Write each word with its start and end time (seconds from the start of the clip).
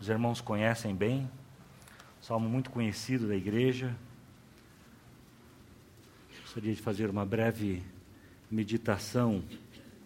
os 0.00 0.08
irmãos 0.08 0.40
conhecem 0.40 0.94
bem, 0.94 1.28
salmo 2.22 2.48
muito 2.48 2.70
conhecido 2.70 3.28
da 3.28 3.36
igreja. 3.36 3.94
Gostaria 6.40 6.74
de 6.74 6.80
fazer 6.80 7.10
uma 7.10 7.26
breve 7.26 7.82
meditação 8.50 9.44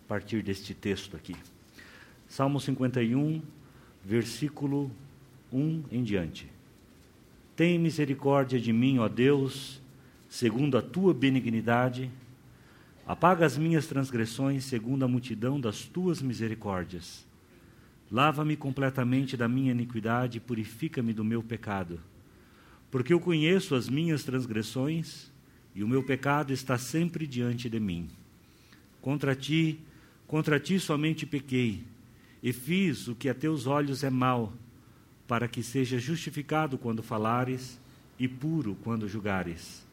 a 0.04 0.08
partir 0.08 0.42
deste 0.42 0.74
texto 0.74 1.16
aqui. 1.16 1.36
Salmo 2.28 2.58
51, 2.58 3.40
versículo 4.04 4.90
1 5.52 5.84
em 5.92 6.02
diante. 6.02 6.50
Tem 7.54 7.78
misericórdia 7.78 8.58
de 8.58 8.72
mim, 8.72 8.98
ó 8.98 9.08
Deus, 9.08 9.80
segundo 10.28 10.76
a 10.76 10.82
tua 10.82 11.14
benignidade. 11.14 12.10
Apaga 13.06 13.46
as 13.46 13.56
minhas 13.56 13.86
transgressões 13.86 14.64
segundo 14.64 15.04
a 15.04 15.08
multidão 15.08 15.60
das 15.60 15.84
tuas 15.84 16.20
misericórdias. 16.20 17.24
Lava-me 18.10 18.56
completamente 18.56 19.36
da 19.36 19.48
minha 19.48 19.72
iniquidade 19.72 20.38
e 20.38 20.40
purifica-me 20.40 21.12
do 21.12 21.24
meu 21.24 21.42
pecado. 21.42 22.00
Porque 22.90 23.12
eu 23.12 23.18
conheço 23.18 23.74
as 23.74 23.88
minhas 23.88 24.22
transgressões 24.22 25.30
e 25.74 25.82
o 25.82 25.88
meu 25.88 26.02
pecado 26.02 26.52
está 26.52 26.78
sempre 26.78 27.26
diante 27.26 27.68
de 27.68 27.80
mim. 27.80 28.08
Contra 29.00 29.34
ti, 29.34 29.80
contra 30.26 30.60
ti 30.60 30.78
somente 30.78 31.26
pequei 31.26 31.82
e 32.42 32.52
fiz 32.52 33.08
o 33.08 33.14
que 33.14 33.28
a 33.28 33.34
teus 33.34 33.66
olhos 33.66 34.04
é 34.04 34.10
mal 34.10 34.52
para 35.26 35.48
que 35.48 35.62
seja 35.62 35.98
justificado 35.98 36.76
quando 36.76 37.02
falares 37.02 37.80
e 38.18 38.28
puro 38.28 38.76
quando 38.84 39.08
julgares. 39.08 39.84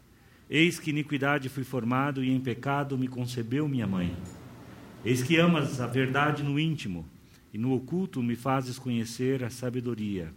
Eis 0.50 0.78
que 0.78 0.90
iniquidade 0.90 1.48
fui 1.48 1.64
formado 1.64 2.24
e 2.24 2.30
em 2.30 2.40
pecado 2.40 2.98
me 2.98 3.08
concebeu 3.08 3.68
minha 3.68 3.88
mãe. 3.88 4.16
Eis 5.04 5.24
que 5.24 5.38
amas 5.38 5.80
a 5.80 5.88
verdade 5.88 6.44
no 6.44 6.60
íntimo 6.60 7.06
e 7.54 7.58
no 7.58 7.74
oculto 7.74 8.22
me 8.22 8.36
fazes 8.36 8.80
conhecer 8.80 9.44
a 9.44 9.50
sabedoria. 9.50 10.34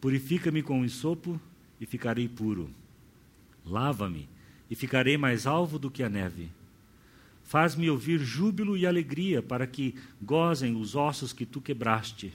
Purifica-me 0.00 0.62
com 0.62 0.80
o 0.80 0.84
isopo 0.84 1.40
e 1.80 1.86
ficarei 1.86 2.28
puro. 2.28 2.70
Lava-me 3.64 4.28
e 4.70 4.74
ficarei 4.74 5.16
mais 5.16 5.46
alvo 5.46 5.78
do 5.78 5.90
que 5.90 6.02
a 6.02 6.08
neve. 6.08 6.50
Faz-me 7.44 7.88
ouvir 7.88 8.18
júbilo 8.20 8.76
e 8.76 8.86
alegria 8.86 9.42
para 9.42 9.66
que 9.66 9.94
gozem 10.20 10.76
os 10.76 10.94
ossos 10.94 11.32
que 11.32 11.46
tu 11.46 11.60
quebraste 11.60 12.32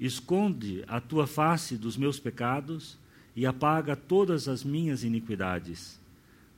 Esconde 0.00 0.82
a 0.88 0.98
tua 0.98 1.26
face 1.26 1.76
dos 1.76 1.94
meus 1.94 2.18
pecados 2.18 2.96
e 3.36 3.44
apaga 3.44 3.94
todas 3.94 4.48
as 4.48 4.64
minhas 4.64 5.04
iniquidades. 5.04 6.00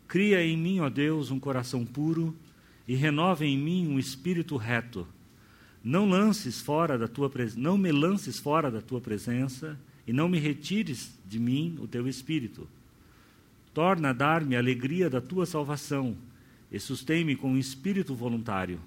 Cria 0.06 0.44
em 0.44 0.56
mim, 0.56 0.78
ó 0.78 0.88
Deus, 0.88 1.32
um 1.32 1.40
coração 1.40 1.84
puro 1.84 2.36
e 2.86 2.94
renova 2.94 3.44
em 3.44 3.58
mim 3.58 3.88
um 3.88 3.98
espírito 3.98 4.56
reto. 4.56 5.08
Não 5.84 6.08
lances 6.08 6.60
fora 6.60 6.96
da 6.96 7.08
tua 7.08 7.30
não 7.56 7.76
me 7.76 7.90
lances 7.90 8.38
fora 8.38 8.70
da 8.70 8.80
tua 8.80 9.00
presença 9.00 9.78
e 10.06 10.12
não 10.12 10.28
me 10.28 10.38
retires 10.38 11.12
de 11.26 11.38
mim 11.38 11.76
o 11.80 11.88
teu 11.88 12.06
espírito. 12.06 12.68
Torna 13.74 14.10
a 14.10 14.12
dar-me 14.12 14.54
a 14.54 14.58
alegria 14.58 15.10
da 15.10 15.20
tua 15.20 15.46
salvação 15.46 16.16
e 16.70 16.78
sustém-me 16.78 17.34
com 17.34 17.52
um 17.52 17.58
espírito 17.58 18.14
voluntário. 18.14 18.78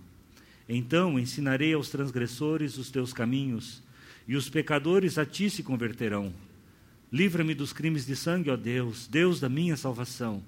Então 0.70 1.20
ensinarei 1.20 1.74
aos 1.74 1.90
transgressores 1.90 2.78
os 2.78 2.90
teus 2.90 3.12
caminhos 3.12 3.84
e 4.28 4.36
os 4.36 4.50
pecadores 4.50 5.18
a 5.18 5.26
ti 5.26 5.50
se 5.50 5.64
converterão. 5.64 6.34
Livra-me 7.12 7.54
dos 7.54 7.72
crimes 7.72 8.06
de 8.06 8.16
sangue, 8.16 8.50
ó 8.50 8.56
Deus, 8.56 9.08
Deus 9.08 9.40
da 9.40 9.48
minha 9.48 9.78
salvação, 9.78 10.44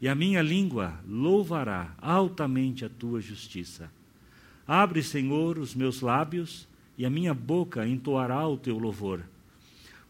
e 0.00 0.08
a 0.08 0.14
minha 0.14 0.40
língua 0.40 0.98
louvará 1.06 1.94
altamente 2.00 2.84
a 2.84 2.88
tua 2.88 3.20
justiça. 3.20 3.90
Abre, 4.70 5.02
Senhor, 5.02 5.58
os 5.58 5.74
meus 5.74 6.00
lábios, 6.00 6.68
e 6.96 7.04
a 7.04 7.10
minha 7.10 7.34
boca 7.34 7.86
entoará 7.86 8.46
o 8.46 8.56
teu 8.56 8.78
louvor. 8.78 9.22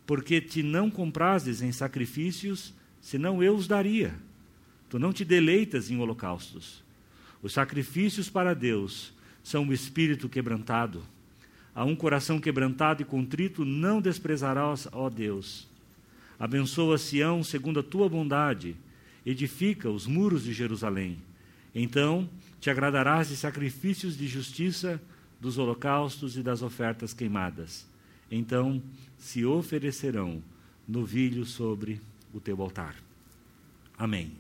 Porque 0.05 0.41
te 0.41 0.63
não 0.63 0.91
comprases 0.91 1.63
em 1.63 1.73
sacrifícios, 1.73 2.75
senão 3.01 3.43
eu 3.43 3.55
os 3.55 3.67
daria. 3.67 4.15
Tu 4.89 4.99
não 4.99 5.13
te 5.13 5.25
deleitas 5.25 5.91
em 5.91 5.99
holocaustos. 5.99 6.83
Os 7.43 7.53
sacrifícios 7.55 8.29
para 8.29 8.53
Deus 8.53 9.15
são 9.43 9.67
o 9.67 9.73
espírito 9.73 10.29
quebrantado 10.29 11.03
a 11.75 11.85
um 11.85 11.95
coração 11.95 12.41
quebrantado 12.41 13.03
e 13.03 13.05
contrito 13.05 13.65
não 13.65 14.01
desprezarás, 14.01 14.89
ó 14.93 15.09
Deus. 15.09 15.67
Abençoa 16.39 16.99
Sião 16.99 17.45
segundo 17.45 17.81
a 17.81 17.83
tua 17.83 18.09
bondade, 18.09 18.77
edifica 19.25 19.89
os 19.89 20.07
muros 20.07 20.45
de 20.45 20.53
Jerusalém. 20.53 21.19
Então 21.75 22.29
te 22.61 22.69
agradarás 22.69 23.29
de 23.29 23.37
sacrifícios 23.37 24.17
de 24.17 24.29
justiça, 24.29 25.01
dos 25.41 25.57
holocaustos 25.57 26.37
e 26.37 26.43
das 26.43 26.61
ofertas 26.61 27.15
queimadas. 27.15 27.87
Então 28.31 28.83
se 29.19 29.45
oferecerão 29.45 30.43
novilhos 30.87 31.51
sobre 31.51 32.01
o 32.35 32.39
teu 32.39 32.61
altar. 32.61 32.95
Amém. 33.97 34.33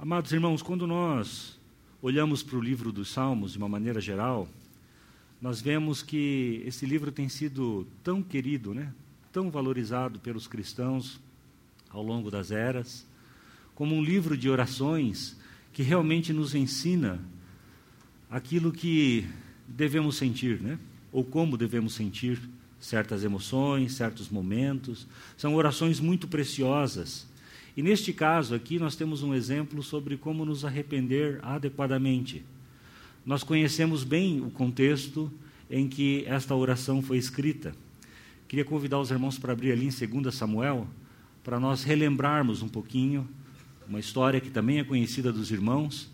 Amados 0.00 0.32
irmãos, 0.32 0.62
quando 0.62 0.86
nós 0.86 1.58
olhamos 2.00 2.42
para 2.42 2.56
o 2.56 2.60
livro 2.60 2.90
dos 2.90 3.10
Salmos 3.10 3.52
de 3.52 3.58
uma 3.58 3.68
maneira 3.68 4.00
geral, 4.00 4.48
nós 5.40 5.60
vemos 5.60 6.02
que 6.02 6.62
esse 6.66 6.86
livro 6.86 7.12
tem 7.12 7.28
sido 7.28 7.86
tão 8.02 8.22
querido, 8.22 8.72
né? 8.72 8.92
tão 9.30 9.50
valorizado 9.50 10.18
pelos 10.18 10.46
cristãos 10.46 11.20
ao 11.90 12.02
longo 12.02 12.30
das 12.30 12.50
eras, 12.50 13.06
como 13.74 13.94
um 13.94 14.02
livro 14.02 14.36
de 14.36 14.48
orações 14.48 15.36
que 15.72 15.82
realmente 15.82 16.32
nos 16.32 16.54
ensina 16.54 17.20
aquilo 18.30 18.72
que 18.72 19.26
devemos 19.66 20.16
sentir, 20.16 20.60
né? 20.60 20.78
ou 21.10 21.24
como 21.24 21.56
devemos 21.56 21.94
sentir 21.94 22.38
certas 22.80 23.24
emoções, 23.24 23.94
certos 23.94 24.28
momentos. 24.28 25.06
São 25.36 25.54
orações 25.54 26.00
muito 26.00 26.26
preciosas 26.26 27.26
e 27.76 27.82
neste 27.82 28.12
caso 28.12 28.54
aqui, 28.54 28.78
nós 28.78 28.96
temos 28.96 29.22
um 29.22 29.34
exemplo 29.34 29.82
sobre 29.82 30.16
como 30.16 30.44
nos 30.44 30.64
arrepender 30.64 31.38
adequadamente. 31.42 32.44
Nós 33.24 33.42
conhecemos 33.42 34.04
bem 34.04 34.42
o 34.42 34.50
contexto 34.50 35.32
em 35.70 35.88
que 35.88 36.24
esta 36.26 36.54
oração 36.54 37.00
foi 37.00 37.16
escrita. 37.16 37.74
Queria 38.46 38.64
convidar 38.64 39.00
os 39.00 39.10
irmãos 39.10 39.38
para 39.38 39.54
abrir 39.54 39.72
ali 39.72 39.86
em 39.86 40.20
2 40.20 40.34
Samuel, 40.34 40.86
para 41.42 41.58
nós 41.58 41.82
relembrarmos 41.82 42.62
um 42.62 42.68
pouquinho 42.68 43.26
uma 43.92 44.00
história 44.00 44.40
que 44.40 44.48
também 44.48 44.78
é 44.78 44.84
conhecida 44.84 45.30
dos 45.30 45.50
irmãos, 45.50 46.08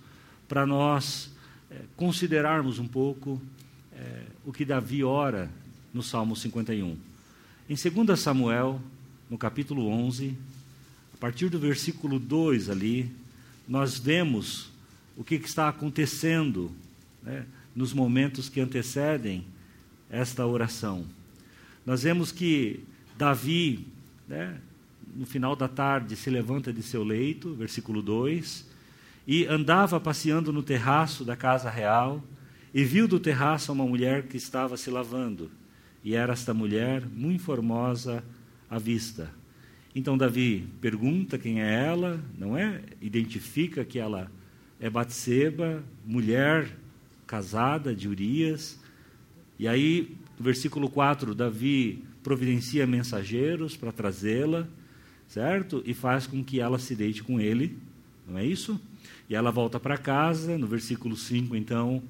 para 0.49 0.67
nós 0.67 1.31
é, 1.71 1.77
considerarmos 1.95 2.81
um 2.81 2.89
pouco 2.89 3.41
é, 3.93 4.23
o 4.45 4.53
que 4.53 4.65
Davi 4.65 5.05
ora 5.05 5.49
no 5.95 6.03
Salmo 6.03 6.35
51. 6.35 6.97
Em 7.71 8.05
2 8.05 8.19
Samuel, 8.19 8.81
no 9.31 9.39
capítulo 9.39 9.87
11, 9.87 10.37
a 11.15 11.17
partir 11.19 11.51
do 11.51 11.59
versículo 11.61 12.19
2 12.19 12.69
ali, 12.69 13.09
nós 13.69 13.97
vemos 13.97 14.73
o 15.17 15.23
que, 15.23 15.39
que 15.39 15.47
está 15.47 15.69
acontecendo 15.69 16.73
né, 17.23 17.47
nos 17.77 17.93
momentos 17.93 18.49
que 18.49 18.61
antecedem 18.61 19.45
esta 20.11 20.45
oração. 20.45 21.05
Nós 21.87 22.03
vemos 22.03 22.33
que 22.33 22.81
Davi, 23.17 23.87
né, 24.27 24.57
no 25.19 25.27
final 25.27 25.57
da 25.57 25.67
tarde, 25.67 26.15
se 26.15 26.31
levanta 26.31 26.73
de 26.73 26.81
seu 26.81 27.03
leito, 27.03 27.53
versículo 27.53 28.01
2, 28.01 28.65
e 29.27 29.45
andava 29.47 29.99
passeando 29.99 30.53
no 30.53 30.63
terraço 30.63 31.25
da 31.25 31.35
casa 31.35 31.69
real, 31.69 32.23
e 32.73 32.85
viu 32.85 33.09
do 33.09 33.19
terraço 33.19 33.73
uma 33.73 33.85
mulher 33.85 34.29
que 34.29 34.37
estava 34.37 34.77
se 34.77 34.89
lavando, 34.91 35.51
e 36.05 36.15
era 36.15 36.33
esta 36.33 36.55
mulher 36.55 37.05
muito 37.05 37.43
formosa 37.43 38.23
à 38.71 38.79
vista. 38.79 39.29
Então 39.93 40.17
Davi 40.17 40.69
pergunta 40.81 41.37
quem 41.37 41.61
é 41.61 41.85
ela, 41.85 42.23
não 42.39 42.57
é? 42.57 42.81
Identifica 43.03 43.85
que 43.85 43.99
ela 43.99 44.31
é 44.79 44.89
Batseba, 44.89 45.83
mulher 46.07 46.77
casada 47.27 47.93
de 47.93 48.07
Urias. 48.07 48.79
E 49.59 49.67
aí, 49.67 50.17
no 50.39 50.45
versículo 50.45 50.89
4, 50.89 51.35
Davi 51.35 52.05
providencia 52.23 52.87
mensageiros 52.87 53.77
para 53.77 53.91
trazê-la, 53.91 54.69
certo? 55.29 55.83
E 55.87 55.95
faz 55.95 56.27
com 56.27 56.43
que 56.43 56.59
ela 56.59 56.79
se 56.79 56.97
deite 56.97 57.23
com 57.23 57.41
ele, 57.41 57.79
não 58.27 58.39
é 58.39 58.45
isso? 58.45 58.81
E 59.29 59.35
ela 59.35 59.51
volta 59.51 59.79
para 59.79 59.97
casa, 59.99 60.57
no 60.59 60.67
versículo 60.67 61.17
5, 61.17 61.55
então, 61.55 62.03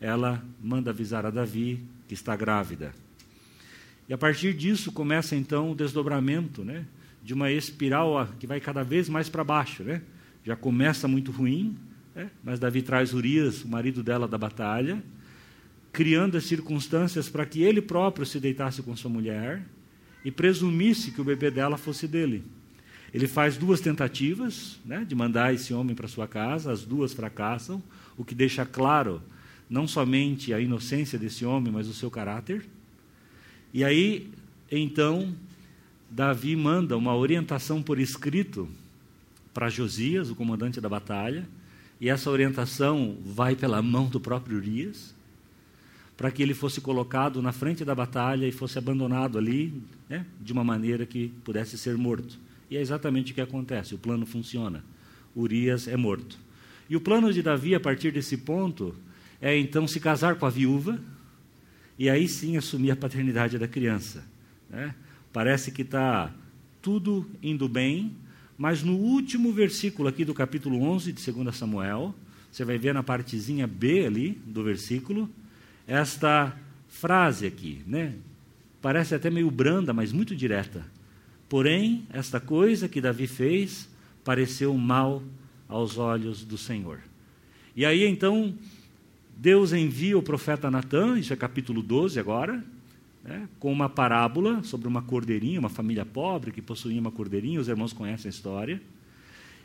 ela 0.00 0.42
manda 0.62 0.90
avisar 0.90 1.26
a 1.26 1.30
Davi 1.30 1.80
que 2.08 2.14
está 2.14 2.34
grávida. 2.36 2.94
E 4.08 4.14
a 4.14 4.18
partir 4.18 4.54
disso 4.54 4.92
começa 4.92 5.36
então 5.36 5.72
o 5.72 5.74
desdobramento, 5.74 6.64
né? 6.64 6.86
de 7.22 7.34
uma 7.34 7.50
espiral 7.50 8.28
que 8.38 8.46
vai 8.46 8.60
cada 8.60 8.82
vez 8.82 9.08
mais 9.08 9.28
para 9.28 9.44
baixo. 9.44 9.82
Né? 9.82 10.02
Já 10.44 10.56
começa 10.56 11.06
muito 11.06 11.30
ruim, 11.30 11.76
né? 12.14 12.30
mas 12.42 12.58
Davi 12.58 12.82
traz 12.82 13.14
Urias, 13.14 13.62
o 13.62 13.68
marido 13.68 14.02
dela, 14.02 14.26
da 14.26 14.36
batalha, 14.36 15.02
criando 15.92 16.36
as 16.36 16.44
circunstâncias 16.44 17.28
para 17.28 17.46
que 17.46 17.62
ele 17.62 17.80
próprio 17.80 18.26
se 18.26 18.40
deitasse 18.40 18.82
com 18.82 18.96
sua 18.96 19.10
mulher 19.10 19.62
e 20.24 20.30
presumisse 20.30 21.10
que 21.10 21.20
o 21.20 21.24
bebê 21.24 21.50
dela 21.50 21.76
fosse 21.76 22.06
dele. 22.06 22.44
Ele 23.12 23.28
faz 23.28 23.56
duas 23.56 23.80
tentativas 23.80 24.78
né, 24.84 25.04
de 25.06 25.14
mandar 25.14 25.52
esse 25.52 25.74
homem 25.74 25.94
para 25.94 26.08
sua 26.08 26.26
casa, 26.26 26.72
as 26.72 26.84
duas 26.84 27.12
fracassam, 27.12 27.82
o 28.16 28.24
que 28.24 28.34
deixa 28.34 28.64
claro 28.64 29.22
não 29.68 29.88
somente 29.88 30.52
a 30.52 30.60
inocência 30.60 31.18
desse 31.18 31.44
homem, 31.44 31.72
mas 31.72 31.88
o 31.88 31.94
seu 31.94 32.10
caráter. 32.10 32.66
E 33.72 33.82
aí, 33.82 34.30
então, 34.70 35.34
Davi 36.10 36.54
manda 36.54 36.96
uma 36.96 37.16
orientação 37.16 37.82
por 37.82 37.98
escrito 37.98 38.68
para 39.54 39.70
Josias, 39.70 40.28
o 40.28 40.34
comandante 40.34 40.78
da 40.78 40.88
batalha, 40.88 41.48
e 41.98 42.10
essa 42.10 42.30
orientação 42.30 43.16
vai 43.24 43.56
pela 43.56 43.80
mão 43.80 44.08
do 44.08 44.20
próprio 44.20 44.58
Urias, 44.58 45.14
para 46.22 46.30
que 46.30 46.40
ele 46.40 46.54
fosse 46.54 46.80
colocado 46.80 47.42
na 47.42 47.50
frente 47.50 47.84
da 47.84 47.96
batalha 47.96 48.46
e 48.46 48.52
fosse 48.52 48.78
abandonado 48.78 49.36
ali, 49.36 49.74
né, 50.08 50.24
de 50.40 50.52
uma 50.52 50.62
maneira 50.62 51.04
que 51.04 51.32
pudesse 51.42 51.76
ser 51.76 51.96
morto. 51.96 52.38
E 52.70 52.76
é 52.76 52.80
exatamente 52.80 53.32
o 53.32 53.34
que 53.34 53.40
acontece: 53.40 53.92
o 53.92 53.98
plano 53.98 54.24
funciona. 54.24 54.84
Urias 55.34 55.88
é 55.88 55.96
morto. 55.96 56.38
E 56.88 56.94
o 56.94 57.00
plano 57.00 57.32
de 57.32 57.42
Davi, 57.42 57.74
a 57.74 57.80
partir 57.80 58.12
desse 58.12 58.36
ponto, 58.36 58.94
é 59.40 59.58
então 59.58 59.88
se 59.88 59.98
casar 59.98 60.36
com 60.36 60.46
a 60.46 60.48
viúva 60.48 61.00
e 61.98 62.08
aí 62.08 62.28
sim 62.28 62.56
assumir 62.56 62.92
a 62.92 62.96
paternidade 62.96 63.58
da 63.58 63.66
criança. 63.66 64.24
Né? 64.70 64.94
Parece 65.32 65.72
que 65.72 65.82
está 65.82 66.32
tudo 66.80 67.28
indo 67.42 67.68
bem, 67.68 68.12
mas 68.56 68.80
no 68.84 68.94
último 68.94 69.52
versículo 69.52 70.08
aqui 70.08 70.24
do 70.24 70.34
capítulo 70.34 70.80
11 70.82 71.12
de 71.12 71.32
2 71.32 71.56
Samuel, 71.56 72.14
você 72.48 72.64
vai 72.64 72.78
ver 72.78 72.94
na 72.94 73.02
partezinha 73.02 73.66
B 73.66 74.06
ali 74.06 74.40
do 74.46 74.62
versículo, 74.62 75.28
esta 75.86 76.56
frase 76.88 77.46
aqui, 77.46 77.82
né? 77.86 78.14
Parece 78.80 79.14
até 79.14 79.30
meio 79.30 79.50
branda, 79.50 79.92
mas 79.92 80.12
muito 80.12 80.34
direta. 80.34 80.84
Porém, 81.48 82.06
esta 82.12 82.40
coisa 82.40 82.88
que 82.88 83.00
Davi 83.00 83.26
fez 83.26 83.88
pareceu 84.24 84.76
mal 84.76 85.22
aos 85.68 85.98
olhos 85.98 86.44
do 86.44 86.58
Senhor. 86.58 87.00
E 87.74 87.84
aí 87.84 88.04
então, 88.04 88.54
Deus 89.36 89.72
envia 89.72 90.16
o 90.16 90.22
profeta 90.22 90.70
Natan, 90.70 91.18
isso 91.18 91.32
é 91.32 91.36
capítulo 91.36 91.82
12 91.82 92.18
agora, 92.18 92.62
né, 93.24 93.48
com 93.58 93.72
uma 93.72 93.88
parábola 93.88 94.62
sobre 94.62 94.88
uma 94.88 95.02
cordeirinha, 95.02 95.60
uma 95.60 95.68
família 95.68 96.04
pobre 96.04 96.52
que 96.52 96.60
possuía 96.60 97.00
uma 97.00 97.10
cordeirinha, 97.10 97.60
os 97.60 97.68
irmãos 97.68 97.92
conhecem 97.92 98.28
a 98.28 98.30
história. 98.30 98.82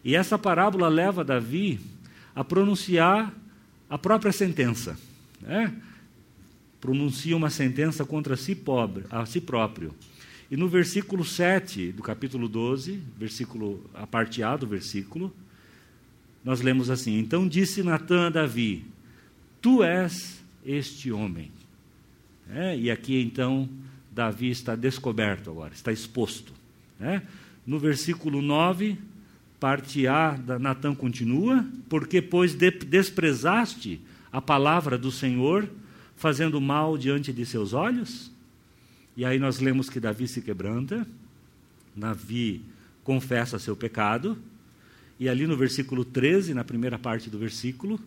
E 0.04 0.16
essa 0.16 0.38
parábola 0.38 0.88
leva 0.88 1.24
Davi 1.24 1.80
a 2.36 2.44
pronunciar 2.44 3.34
a 3.90 3.98
própria 3.98 4.32
sentença. 4.32 4.98
Né? 5.42 5.74
Pronuncia 6.88 7.36
uma 7.36 7.50
sentença 7.50 8.06
contra 8.06 8.38
si, 8.38 8.56
pobre, 8.56 9.04
a 9.10 9.26
si 9.26 9.42
próprio. 9.42 9.94
E 10.50 10.56
no 10.56 10.70
versículo 10.70 11.26
7 11.26 11.92
do 11.92 12.02
capítulo 12.02 12.48
12, 12.48 12.98
versículo, 13.18 13.84
a 13.94 14.08
parte 14.08 14.42
A 14.42 14.56
do 14.56 14.66
versículo, 14.66 15.36
nós 16.46 16.62
lemos 16.62 16.90
assim: 16.90 17.20
Então 17.20 17.46
disse 17.46 17.84
Natã 17.84 18.28
a 18.28 18.30
Davi: 18.30 18.86
Tu 19.62 19.84
és 19.84 20.42
este 20.66 21.12
homem. 21.12 21.52
É, 22.50 22.78
e 22.78 22.90
aqui 22.90 23.22
então 23.22 23.68
Davi 24.10 24.50
está 24.50 24.74
descoberto 24.74 25.50
agora, 25.50 25.74
está 25.74 25.92
exposto. 25.92 26.54
É? 27.02 27.22
No 27.66 27.80
versículo 27.80 28.42
9, 28.42 28.98
parte 29.60 30.08
A, 30.08 30.40
Natã 30.58 30.96
continua: 30.96 31.66
Porque, 31.90 32.22
pois, 32.22 32.56
de, 32.56 32.72
desprezaste 32.72 34.00
a 34.32 34.40
palavra 34.40 34.98
do 34.98 35.12
Senhor, 35.12 35.68
fazendo 36.18 36.60
mal 36.60 36.98
diante 36.98 37.32
de 37.32 37.46
seus 37.46 37.72
olhos? 37.72 38.30
E 39.16 39.24
aí 39.24 39.40
nós 39.40 39.60
lemos 39.60 39.90
que 39.90 40.00
Davi 40.00 40.28
se 40.28 40.42
quebranta, 40.42 41.08
Davi 41.96 42.62
confessa 43.04 43.58
seu 43.58 43.76
pecado, 43.76 44.38
e 45.20 45.30
ali 45.30 45.48
no 45.48 45.56
versículo 45.56 46.04
13, 46.04 46.54
na 46.54 46.64
primeira 46.64 47.00
parte 47.00 47.30
do 47.30 47.40
versículo, 47.40 48.00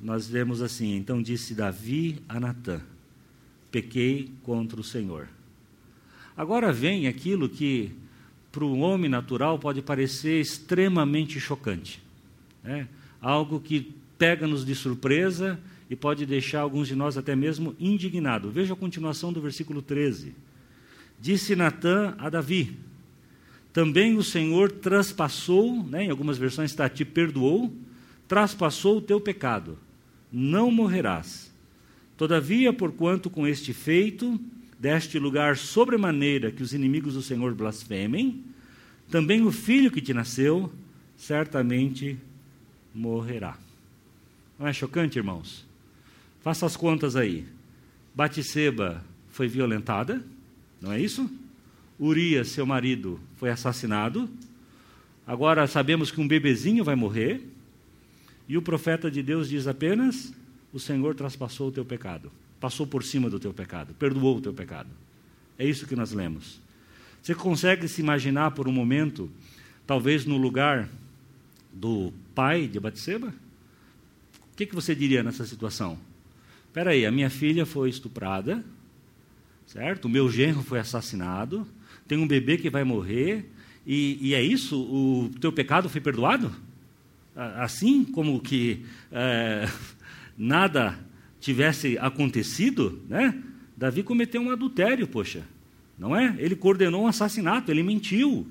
nós 0.00 0.26
vemos 0.26 0.62
assim: 0.62 0.96
Então 0.96 1.22
disse 1.22 1.54
Davi 1.54 2.20
a 2.28 2.40
Natã: 2.40 2.80
Pequei 3.70 4.30
contra 4.42 4.80
o 4.80 4.84
Senhor. 4.84 5.28
Agora 6.36 6.72
vem 6.72 7.06
aquilo 7.06 7.48
que 7.48 7.92
para 8.50 8.64
o 8.64 8.78
homem 8.78 9.08
natural 9.08 9.58
pode 9.58 9.82
parecer 9.82 10.40
extremamente 10.40 11.38
chocante. 11.38 12.02
Né? 12.64 12.88
Algo 13.20 13.60
que 13.60 13.94
pega-nos 14.18 14.64
de 14.64 14.74
surpresa 14.74 15.60
e 15.90 15.96
pode 15.96 16.24
deixar 16.24 16.60
alguns 16.60 16.86
de 16.86 16.94
nós 16.94 17.18
até 17.18 17.34
mesmo 17.34 17.74
indignados. 17.80 18.54
Veja 18.54 18.74
a 18.74 18.76
continuação 18.76 19.32
do 19.32 19.40
versículo 19.40 19.82
13. 19.82 20.32
Disse 21.20 21.56
Natã 21.56 22.14
a 22.16 22.30
Davi: 22.30 22.78
Também 23.72 24.16
o 24.16 24.22
Senhor 24.22 24.70
traspassou, 24.70 25.82
né, 25.82 26.04
em 26.04 26.10
algumas 26.10 26.38
versões 26.38 26.70
está, 26.70 26.88
te 26.88 27.04
perdoou, 27.04 27.74
traspassou 28.28 28.98
o 28.98 29.02
teu 29.02 29.20
pecado. 29.20 29.76
Não 30.32 30.70
morrerás. 30.70 31.52
Todavia, 32.16 32.72
porquanto 32.72 33.28
com 33.28 33.44
este 33.44 33.72
feito 33.72 34.40
deste 34.78 35.18
lugar 35.18 35.56
sobremaneira 35.56 36.52
que 36.52 36.62
os 36.62 36.72
inimigos 36.72 37.14
do 37.14 37.22
Senhor 37.22 37.52
blasfemem, 37.52 38.44
também 39.10 39.42
o 39.42 39.50
filho 39.50 39.90
que 39.90 40.00
te 40.00 40.14
nasceu 40.14 40.72
certamente 41.16 42.16
morrerá. 42.94 43.58
Não 44.56 44.68
é 44.68 44.72
chocante, 44.72 45.18
irmãos? 45.18 45.68
Faça 46.40 46.66
as 46.66 46.76
contas 46.76 47.16
aí. 47.16 47.46
Batseba 48.14 49.04
foi 49.30 49.46
violentada, 49.46 50.24
não 50.80 50.92
é 50.92 51.00
isso? 51.00 51.30
Urias, 51.98 52.48
seu 52.48 52.64
marido, 52.64 53.20
foi 53.36 53.50
assassinado. 53.50 54.28
Agora 55.26 55.66
sabemos 55.66 56.10
que 56.10 56.20
um 56.20 56.26
bebezinho 56.26 56.82
vai 56.82 56.94
morrer. 56.94 57.46
E 58.48 58.56
o 58.56 58.62
profeta 58.62 59.10
de 59.10 59.22
Deus 59.22 59.48
diz 59.48 59.66
apenas: 59.66 60.32
O 60.72 60.80
Senhor 60.80 61.14
traspassou 61.14 61.68
o 61.68 61.72
teu 61.72 61.84
pecado, 61.84 62.32
passou 62.58 62.86
por 62.86 63.04
cima 63.04 63.28
do 63.28 63.38
teu 63.38 63.52
pecado, 63.52 63.94
perdoou 63.94 64.38
o 64.38 64.40
teu 64.40 64.52
pecado. 64.52 64.88
É 65.58 65.66
isso 65.66 65.86
que 65.86 65.94
nós 65.94 66.10
lemos. 66.10 66.58
Você 67.22 67.34
consegue 67.34 67.86
se 67.86 68.00
imaginar 68.00 68.52
por 68.52 68.66
um 68.66 68.72
momento, 68.72 69.30
talvez 69.86 70.24
no 70.24 70.38
lugar 70.38 70.88
do 71.70 72.12
pai 72.34 72.66
de 72.66 72.80
Batseba? 72.80 73.28
O 73.28 74.56
que, 74.56 74.64
que 74.64 74.74
você 74.74 74.94
diria 74.94 75.22
nessa 75.22 75.44
situação? 75.44 75.98
Espera 76.70 76.92
aí, 76.92 77.04
a 77.04 77.10
minha 77.10 77.28
filha 77.28 77.66
foi 77.66 77.90
estuprada, 77.90 78.64
certo? 79.66 80.04
O 80.04 80.08
meu 80.08 80.30
genro 80.30 80.62
foi 80.62 80.78
assassinado, 80.78 81.66
tem 82.06 82.16
um 82.16 82.28
bebê 82.28 82.56
que 82.56 82.70
vai 82.70 82.84
morrer, 82.84 83.50
e, 83.84 84.16
e 84.20 84.34
é 84.34 84.40
isso? 84.40 84.80
O 84.80 85.32
teu 85.40 85.52
pecado 85.52 85.88
foi 85.88 86.00
perdoado? 86.00 86.54
Assim 87.34 88.04
como 88.04 88.38
que 88.38 88.84
é, 89.10 89.68
nada 90.38 90.96
tivesse 91.40 91.98
acontecido, 91.98 93.02
né? 93.08 93.42
Davi 93.76 94.04
cometeu 94.04 94.40
um 94.40 94.52
adultério, 94.52 95.08
poxa, 95.08 95.42
não 95.98 96.14
é? 96.14 96.36
Ele 96.38 96.54
coordenou 96.54 97.02
um 97.02 97.08
assassinato, 97.08 97.72
ele 97.72 97.82
mentiu. 97.82 98.46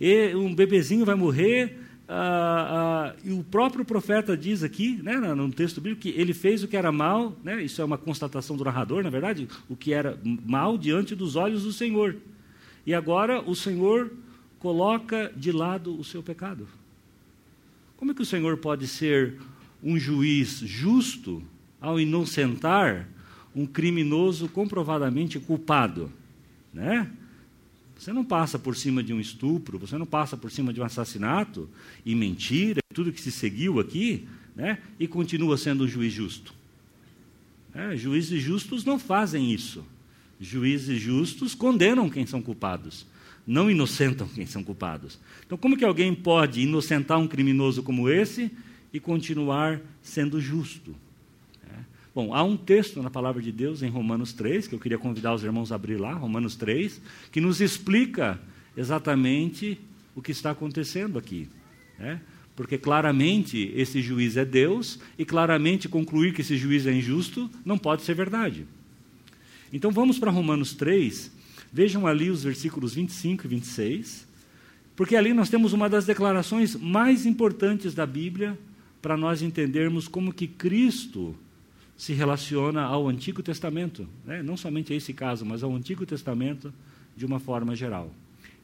E 0.00 0.34
um 0.34 0.52
bebezinho 0.52 1.04
vai 1.04 1.14
morrer, 1.14 1.78
ah, 2.12 3.12
ah, 3.12 3.16
e 3.22 3.30
o 3.30 3.44
próprio 3.44 3.84
profeta 3.84 4.36
diz 4.36 4.64
aqui, 4.64 5.00
né, 5.00 5.16
no 5.16 5.48
texto 5.52 5.80
bíblico, 5.80 6.02
que 6.02 6.08
ele 6.08 6.34
fez 6.34 6.64
o 6.64 6.66
que 6.66 6.76
era 6.76 6.90
mal, 6.90 7.36
né, 7.44 7.62
isso 7.62 7.80
é 7.80 7.84
uma 7.84 7.96
constatação 7.96 8.56
do 8.56 8.64
narrador, 8.64 9.04
na 9.04 9.10
verdade, 9.10 9.46
o 9.68 9.76
que 9.76 9.92
era 9.92 10.18
mal 10.44 10.76
diante 10.76 11.14
dos 11.14 11.36
olhos 11.36 11.62
do 11.62 11.72
Senhor. 11.72 12.16
E 12.84 12.92
agora 12.92 13.40
o 13.40 13.54
Senhor 13.54 14.10
coloca 14.58 15.32
de 15.36 15.52
lado 15.52 15.96
o 15.96 16.02
seu 16.02 16.20
pecado. 16.20 16.66
Como 17.96 18.10
é 18.10 18.14
que 18.14 18.22
o 18.22 18.26
Senhor 18.26 18.56
pode 18.56 18.88
ser 18.88 19.36
um 19.80 19.96
juiz 19.96 20.58
justo 20.58 21.40
ao 21.80 22.00
inocentar 22.00 23.06
um 23.54 23.66
criminoso 23.66 24.48
comprovadamente 24.48 25.38
culpado? 25.38 26.10
Né? 26.74 27.08
Você 28.00 28.14
não 28.14 28.24
passa 28.24 28.58
por 28.58 28.74
cima 28.74 29.02
de 29.02 29.12
um 29.12 29.20
estupro, 29.20 29.78
você 29.78 29.98
não 29.98 30.06
passa 30.06 30.34
por 30.34 30.50
cima 30.50 30.72
de 30.72 30.80
um 30.80 30.84
assassinato 30.84 31.68
e 32.02 32.14
mentira, 32.14 32.80
tudo 32.94 33.12
que 33.12 33.20
se 33.20 33.30
seguiu 33.30 33.78
aqui, 33.78 34.26
né? 34.56 34.78
e 34.98 35.06
continua 35.06 35.58
sendo 35.58 35.84
um 35.84 35.86
juiz 35.86 36.10
justo. 36.10 36.54
É, 37.74 37.94
juízes 37.98 38.42
justos 38.42 38.86
não 38.86 38.98
fazem 38.98 39.52
isso. 39.52 39.84
Juízes 40.40 40.98
justos 40.98 41.54
condenam 41.54 42.08
quem 42.08 42.24
são 42.24 42.40
culpados, 42.40 43.04
não 43.46 43.70
inocentam 43.70 44.26
quem 44.28 44.46
são 44.46 44.64
culpados. 44.64 45.18
Então, 45.44 45.58
como 45.58 45.76
que 45.76 45.84
alguém 45.84 46.14
pode 46.14 46.62
inocentar 46.62 47.18
um 47.18 47.28
criminoso 47.28 47.82
como 47.82 48.08
esse 48.08 48.50
e 48.94 48.98
continuar 48.98 49.78
sendo 50.00 50.40
justo? 50.40 50.96
Bom, 52.12 52.34
há 52.34 52.42
um 52.42 52.56
texto 52.56 53.00
na 53.00 53.10
palavra 53.10 53.40
de 53.40 53.52
Deus 53.52 53.82
em 53.82 53.88
Romanos 53.88 54.32
3, 54.32 54.66
que 54.66 54.74
eu 54.74 54.80
queria 54.80 54.98
convidar 54.98 55.32
os 55.32 55.44
irmãos 55.44 55.70
a 55.70 55.76
abrir 55.76 55.96
lá, 55.96 56.12
Romanos 56.12 56.56
3, 56.56 57.00
que 57.30 57.40
nos 57.40 57.60
explica 57.60 58.40
exatamente 58.76 59.78
o 60.14 60.20
que 60.20 60.32
está 60.32 60.50
acontecendo 60.50 61.18
aqui. 61.18 61.48
Né? 61.96 62.20
Porque 62.56 62.76
claramente 62.76 63.72
esse 63.76 64.02
juiz 64.02 64.36
é 64.36 64.44
Deus, 64.44 64.98
e 65.16 65.24
claramente 65.24 65.88
concluir 65.88 66.34
que 66.34 66.40
esse 66.40 66.56
juiz 66.56 66.84
é 66.84 66.92
injusto 66.92 67.48
não 67.64 67.78
pode 67.78 68.02
ser 68.02 68.14
verdade. 68.14 68.66
Então 69.72 69.92
vamos 69.92 70.18
para 70.18 70.32
Romanos 70.32 70.74
3, 70.74 71.30
vejam 71.72 72.08
ali 72.08 72.28
os 72.28 72.42
versículos 72.42 72.92
25 72.92 73.46
e 73.46 73.48
26, 73.48 74.26
porque 74.96 75.14
ali 75.14 75.32
nós 75.32 75.48
temos 75.48 75.72
uma 75.72 75.88
das 75.88 76.06
declarações 76.06 76.74
mais 76.74 77.24
importantes 77.24 77.94
da 77.94 78.04
Bíblia 78.04 78.58
para 79.00 79.16
nós 79.16 79.42
entendermos 79.42 80.08
como 80.08 80.32
que 80.32 80.48
Cristo 80.48 81.36
se 82.00 82.14
relaciona 82.14 82.80
ao 82.80 83.06
Antigo 83.06 83.42
Testamento, 83.42 84.08
né? 84.24 84.42
não 84.42 84.56
somente 84.56 84.90
a 84.90 84.96
esse 84.96 85.12
caso, 85.12 85.44
mas 85.44 85.62
ao 85.62 85.76
Antigo 85.76 86.06
Testamento 86.06 86.72
de 87.14 87.26
uma 87.26 87.38
forma 87.38 87.76
geral. 87.76 88.10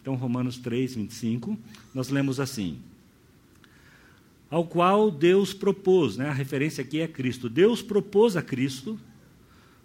Então, 0.01 0.15
Romanos 0.15 0.57
3, 0.57 0.95
25, 0.95 1.59
nós 1.93 2.09
lemos 2.09 2.41
assim: 2.41 2.79
Ao 4.49 4.65
qual 4.65 5.11
Deus 5.11 5.53
propôs, 5.53 6.17
né? 6.17 6.31
a 6.31 6.33
referência 6.33 6.81
aqui 6.81 6.99
é 6.99 7.07
Cristo, 7.07 7.51
Deus 7.51 7.83
propôs 7.83 8.39
a 8.39 8.43
Cristo 8.43 8.99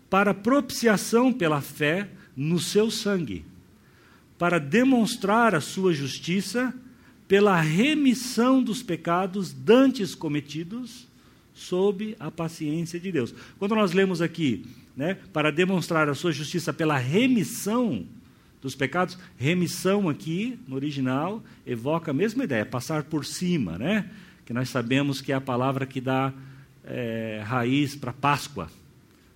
para 0.10 0.34
propiciação 0.34 1.34
pela 1.34 1.60
fé 1.60 2.10
no 2.34 2.58
seu 2.58 2.90
sangue, 2.90 3.44
para 4.38 4.60
demonstrar 4.60 5.54
a 5.54 5.60
sua 5.60 5.94
justiça 5.94 6.74
pela 7.28 7.60
remissão 7.60 8.64
dos 8.64 8.82
pecados 8.82 9.52
dantes 9.52 10.16
cometidos 10.16 11.11
sob 11.54 12.16
a 12.20 12.32
paciência 12.32 13.00
de 13.00 13.12
Deus. 13.12 13.34
Quando 13.60 13.76
nós 13.76 13.92
lemos 13.92 14.22
aqui, 14.22 14.66
né, 14.96 15.18
para 15.34 15.52
demonstrar 15.52 16.10
a 16.10 16.16
sua 16.16 16.32
justiça 16.32 16.74
pela 16.74 16.98
remissão 16.98 18.06
dos 18.62 18.76
pecados, 18.76 19.18
remissão 19.38 20.08
aqui, 20.08 20.60
no 20.68 20.76
original, 20.76 21.44
evoca 21.66 22.12
a 22.12 22.14
mesma 22.14 22.44
ideia, 22.44 22.66
passar 22.66 23.04
por 23.04 23.26
cima, 23.26 23.78
né? 23.78 24.10
Que 24.46 24.54
nós 24.54 24.70
sabemos 24.70 25.20
que 25.20 25.32
é 25.32 25.36
a 25.36 25.42
palavra 25.42 25.86
que 25.86 26.00
dá 26.00 26.32
é, 26.84 27.42
raiz 27.44 27.96
para 27.96 28.14
Páscoa. 28.14 28.70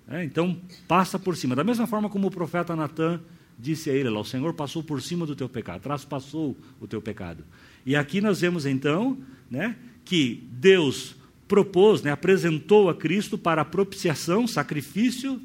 Né? 0.08 0.24
Então, 0.24 0.58
passa 0.88 1.18
por 1.18 1.36
cima. 1.36 1.56
Da 1.56 1.64
mesma 1.64 1.88
forma 1.88 2.10
como 2.10 2.28
o 2.28 2.32
profeta 2.32 2.76
Natan 2.76 3.20
disse 3.58 3.90
a 3.90 3.94
ele, 3.94 4.10
o 4.10 4.24
Senhor 4.24 4.54
passou 4.54 4.84
por 4.84 5.02
cima 5.02 5.26
do 5.26 5.36
teu 5.36 5.48
pecado, 5.50 5.82
traspassou 5.82 6.56
o 6.80 6.88
teu 6.88 7.02
pecado. 7.02 7.44
E 7.86 7.96
aqui 7.96 8.22
nós 8.22 8.42
vemos 8.42 8.66
então, 8.66 9.18
né, 9.50 9.76
que 10.04 10.48
Deus 10.52 11.16
propôs, 11.48 12.02
né, 12.02 12.12
apresentou 12.12 12.90
a 12.90 12.96
Cristo 12.96 13.38
para 13.38 13.62
a 13.62 13.66
propiciação, 13.66 14.48
sacrifício, 14.48 15.42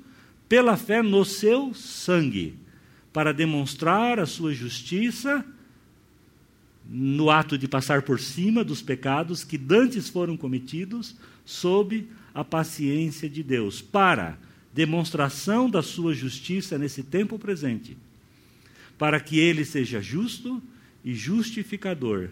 pela 0.48 0.76
fé 0.76 1.02
no 1.02 1.24
seu 1.24 1.72
sangue, 1.74 2.54
para 3.12 3.32
demonstrar 3.32 4.18
a 4.18 4.26
sua 4.26 4.52
justiça 4.52 5.44
no 6.88 7.30
ato 7.30 7.56
de 7.56 7.68
passar 7.68 8.02
por 8.02 8.18
cima 8.18 8.64
dos 8.64 8.82
pecados 8.82 9.44
que 9.44 9.56
dantes 9.56 10.08
foram 10.08 10.36
cometidos 10.36 11.16
sob 11.44 12.08
a 12.34 12.42
paciência 12.42 13.28
de 13.28 13.42
Deus, 13.42 13.80
para 13.80 14.38
demonstração 14.72 15.68
da 15.68 15.82
sua 15.82 16.14
justiça 16.14 16.78
nesse 16.78 17.02
tempo 17.02 17.38
presente, 17.38 17.96
para 18.98 19.20
que 19.20 19.38
ele 19.38 19.64
seja 19.64 20.00
justo 20.00 20.62
e 21.04 21.14
justificador 21.14 22.30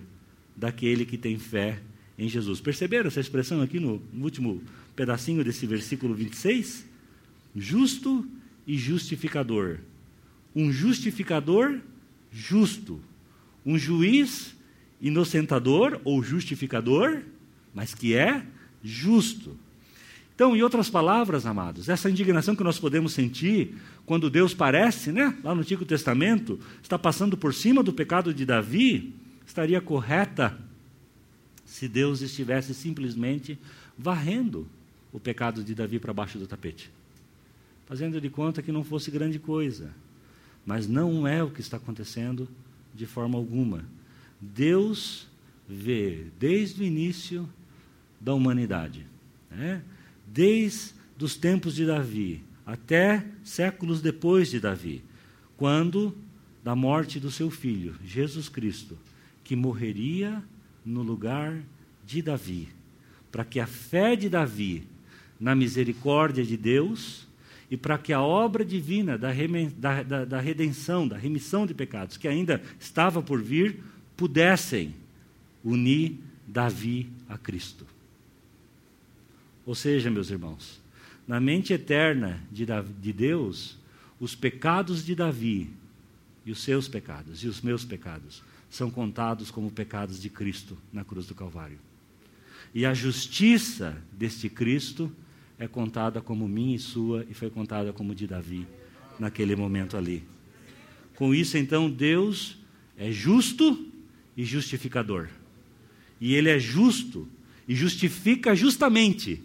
daquele 0.56 1.04
que 1.04 1.16
tem 1.16 1.38
fé 1.38 1.80
em 2.18 2.28
Jesus. 2.28 2.60
Perceberam 2.60 3.06
essa 3.06 3.20
expressão 3.20 3.62
aqui 3.62 3.78
no, 3.78 4.02
último 4.20 4.60
pedacinho 4.96 5.44
desse 5.44 5.64
versículo 5.66 6.14
26? 6.14 6.84
Justo 7.54 8.26
e 8.66 8.76
justificador. 8.76 9.78
Um 10.54 10.72
justificador 10.72 11.78
justo. 12.32 13.00
Um 13.64 13.78
juiz 13.78 14.56
inocentador 15.00 16.00
ou 16.02 16.22
justificador, 16.22 17.22
mas 17.72 17.94
que 17.94 18.14
é 18.14 18.44
justo. 18.82 19.56
Então, 20.34 20.56
em 20.56 20.62
outras 20.62 20.88
palavras, 20.88 21.46
amados, 21.46 21.88
essa 21.88 22.10
indignação 22.10 22.54
que 22.54 22.62
nós 22.64 22.78
podemos 22.78 23.12
sentir 23.12 23.74
quando 24.06 24.30
Deus 24.30 24.54
parece, 24.54 25.10
né, 25.12 25.36
lá 25.42 25.54
no 25.54 25.60
Antigo 25.60 25.84
Testamento, 25.84 26.58
está 26.82 26.98
passando 26.98 27.36
por 27.36 27.52
cima 27.52 27.82
do 27.82 27.92
pecado 27.92 28.32
de 28.32 28.44
Davi, 28.44 29.14
estaria 29.44 29.80
correta 29.80 30.56
se 31.68 31.86
Deus 31.86 32.22
estivesse 32.22 32.72
simplesmente 32.72 33.58
varrendo 33.96 34.66
o 35.12 35.20
pecado 35.20 35.62
de 35.62 35.74
Davi 35.74 35.98
para 35.98 36.14
baixo 36.14 36.38
do 36.38 36.46
tapete, 36.46 36.90
fazendo 37.86 38.18
de 38.20 38.30
conta 38.30 38.62
que 38.62 38.72
não 38.72 38.82
fosse 38.82 39.10
grande 39.10 39.38
coisa. 39.38 39.90
Mas 40.64 40.88
não 40.88 41.28
é 41.28 41.42
o 41.42 41.50
que 41.50 41.60
está 41.60 41.76
acontecendo 41.76 42.48
de 42.94 43.04
forma 43.06 43.36
alguma. 43.36 43.84
Deus 44.40 45.28
vê 45.68 46.24
desde 46.40 46.82
o 46.82 46.86
início 46.86 47.46
da 48.18 48.32
humanidade, 48.32 49.06
né? 49.50 49.82
desde 50.26 50.94
os 51.20 51.36
tempos 51.36 51.74
de 51.74 51.84
Davi 51.84 52.42
até 52.64 53.26
séculos 53.44 54.00
depois 54.00 54.50
de 54.50 54.58
Davi, 54.58 55.02
quando 55.56 56.16
da 56.64 56.74
morte 56.74 57.20
do 57.20 57.30
seu 57.30 57.50
filho, 57.50 57.94
Jesus 58.04 58.48
Cristo, 58.48 58.96
que 59.44 59.54
morreria 59.54 60.42
no 60.88 61.02
lugar 61.02 61.60
de 62.06 62.22
Davi, 62.22 62.68
para 63.30 63.44
que 63.44 63.60
a 63.60 63.66
fé 63.66 64.16
de 64.16 64.28
Davi 64.28 64.84
na 65.38 65.54
misericórdia 65.54 66.42
de 66.42 66.56
Deus 66.56 67.28
e 67.70 67.76
para 67.76 67.98
que 67.98 68.12
a 68.12 68.22
obra 68.22 68.64
divina 68.64 69.18
da, 69.18 69.30
da, 69.76 70.02
da, 70.02 70.24
da, 70.24 70.40
redenção, 70.40 71.06
da 71.06 71.18
remissão 71.18 71.66
de 71.66 71.74
pecados, 71.74 72.16
que 72.16 72.26
ainda 72.26 72.62
estava 72.80 73.22
por 73.22 73.42
vir, 73.42 73.80
pudessem 74.16 74.94
unir 75.62 76.16
Davi 76.46 77.10
a 77.28 77.36
Cristo. 77.36 77.86
Ou 79.66 79.74
seja, 79.74 80.10
meus 80.10 80.30
irmãos, 80.30 80.80
na 81.26 81.38
mente 81.38 81.74
eterna 81.74 82.40
de, 82.50 82.64
de 82.98 83.12
Deus, 83.12 83.76
os 84.18 84.34
pecados 84.34 85.04
de 85.04 85.14
Davi 85.14 85.68
e 86.46 86.50
os 86.50 86.62
seus 86.62 86.88
pecados 86.88 87.44
e 87.44 87.46
os 87.46 87.60
meus 87.60 87.84
pecados 87.84 88.42
são 88.68 88.90
contados 88.90 89.50
como 89.50 89.70
pecados 89.70 90.20
de 90.20 90.28
Cristo 90.28 90.76
na 90.92 91.04
cruz 91.04 91.26
do 91.26 91.34
Calvário. 91.34 91.78
E 92.74 92.84
a 92.84 92.92
justiça 92.92 93.96
deste 94.12 94.48
Cristo 94.48 95.10
é 95.58 95.66
contada 95.66 96.20
como 96.20 96.46
minha 96.46 96.76
e 96.76 96.78
sua, 96.78 97.26
e 97.28 97.34
foi 97.34 97.50
contada 97.50 97.92
como 97.92 98.14
de 98.14 98.26
Davi 98.26 98.66
naquele 99.18 99.56
momento 99.56 99.96
ali. 99.96 100.22
Com 101.16 101.34
isso, 101.34 101.58
então, 101.58 101.90
Deus 101.90 102.56
é 102.96 103.10
justo 103.10 103.86
e 104.36 104.44
justificador. 104.44 105.28
E 106.20 106.34
Ele 106.34 106.48
é 106.48 106.58
justo 106.58 107.26
e 107.66 107.74
justifica 107.74 108.54
justamente 108.54 109.42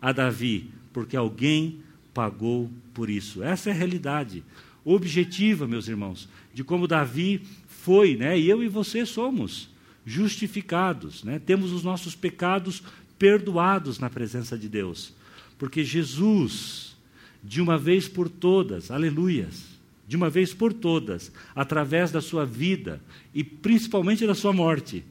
a 0.00 0.12
Davi, 0.12 0.70
porque 0.92 1.16
alguém 1.16 1.80
pagou 2.14 2.70
por 2.94 3.10
isso. 3.10 3.42
Essa 3.42 3.70
é 3.70 3.72
a 3.72 3.76
realidade 3.76 4.44
objetiva, 4.84 5.66
meus 5.66 5.88
irmãos, 5.88 6.28
de 6.54 6.64
como 6.64 6.86
Davi 6.86 7.42
foi, 7.88 8.16
né? 8.16 8.38
E 8.38 8.50
eu 8.50 8.62
e 8.62 8.68
você 8.68 9.06
somos 9.06 9.70
justificados, 10.04 11.24
né? 11.24 11.38
Temos 11.38 11.72
os 11.72 11.82
nossos 11.82 12.14
pecados 12.14 12.82
perdoados 13.18 13.98
na 13.98 14.10
presença 14.10 14.58
de 14.58 14.68
Deus. 14.68 15.14
Porque 15.56 15.82
Jesus, 15.82 16.94
de 17.42 17.62
uma 17.62 17.78
vez 17.78 18.06
por 18.06 18.28
todas, 18.28 18.90
aleluias, 18.90 19.64
de 20.06 20.16
uma 20.18 20.28
vez 20.28 20.52
por 20.52 20.74
todas, 20.74 21.32
através 21.56 22.12
da 22.12 22.20
sua 22.20 22.44
vida 22.44 23.00
e 23.32 23.42
principalmente 23.42 24.26
da 24.26 24.34
sua 24.34 24.52
morte, 24.52 25.02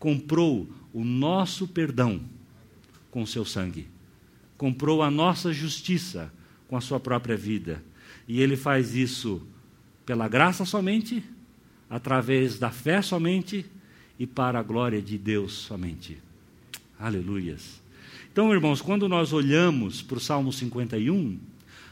comprou 0.00 0.68
o 0.92 1.04
nosso 1.04 1.68
perdão 1.68 2.20
com 3.12 3.24
seu 3.24 3.44
sangue. 3.44 3.86
Comprou 4.58 5.04
a 5.04 5.10
nossa 5.10 5.52
justiça 5.52 6.32
com 6.66 6.76
a 6.76 6.80
sua 6.80 6.98
própria 6.98 7.36
vida. 7.36 7.80
E 8.26 8.40
ele 8.40 8.56
faz 8.56 8.92
isso 8.96 9.40
pela 10.04 10.26
graça 10.26 10.64
somente 10.64 11.22
através 11.94 12.58
da 12.58 12.70
fé 12.70 13.00
somente 13.00 13.64
e 14.18 14.26
para 14.26 14.58
a 14.58 14.62
glória 14.64 15.00
de 15.00 15.16
Deus 15.16 15.52
somente. 15.52 16.18
Aleluias. 16.98 17.80
Então, 18.32 18.52
irmãos, 18.52 18.82
quando 18.82 19.08
nós 19.08 19.32
olhamos 19.32 20.02
para 20.02 20.16
o 20.16 20.20
Salmo 20.20 20.52
51, 20.52 21.38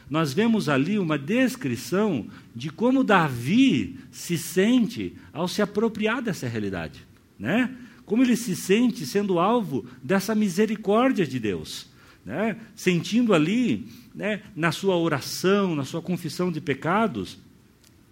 nós 0.09 0.33
vemos 0.33 0.67
ali 0.67 0.99
uma 0.99 1.17
descrição 1.17 2.27
de 2.53 2.69
como 2.69 3.01
Davi 3.01 3.97
se 4.11 4.37
sente 4.37 5.13
ao 5.31 5.47
se 5.47 5.61
apropriar 5.61 6.21
dessa 6.21 6.49
realidade, 6.49 7.07
né? 7.39 7.73
Como 8.05 8.23
ele 8.23 8.35
se 8.35 8.57
sente 8.57 9.05
sendo 9.05 9.39
alvo 9.39 9.85
dessa 10.03 10.35
misericórdia 10.35 11.25
de 11.25 11.39
Deus, 11.39 11.87
né? 12.25 12.57
Sentindo 12.75 13.33
ali, 13.33 13.87
né, 14.13 14.41
na 14.53 14.73
sua 14.73 14.97
oração, 14.97 15.73
na 15.73 15.85
sua 15.85 16.01
confissão 16.01 16.51
de 16.51 16.59
pecados, 16.59 17.37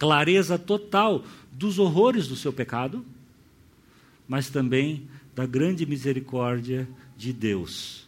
clareza 0.02 0.58
total 0.58 1.24
dos 1.52 1.78
horrores 1.78 2.28
do 2.28 2.36
seu 2.36 2.52
pecado, 2.52 3.06
mas 4.28 4.50
também 4.50 5.04
da 5.36 5.46
grande 5.46 5.86
misericórdia 5.86 6.90
de 7.16 7.32
Deus. 7.32 8.08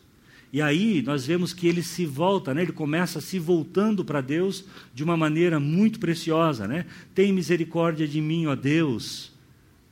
E 0.52 0.60
aí 0.60 1.04
nós 1.04 1.28
vemos 1.28 1.54
que 1.54 1.68
ele 1.68 1.84
se 1.84 2.04
volta, 2.04 2.52
né? 2.52 2.64
ele 2.64 2.72
começa 2.72 3.22
se 3.22 3.38
voltando 3.38 4.04
para 4.04 4.22
Deus 4.22 4.66
de 4.92 5.04
uma 5.04 5.16
maneira 5.16 5.60
muito 5.60 6.00
preciosa. 6.00 6.68
Né? 6.68 6.88
Tem 7.14 7.32
misericórdia 7.32 8.08
de 8.08 8.20
mim, 8.20 8.48
ó 8.48 8.56
Deus. 8.56 9.32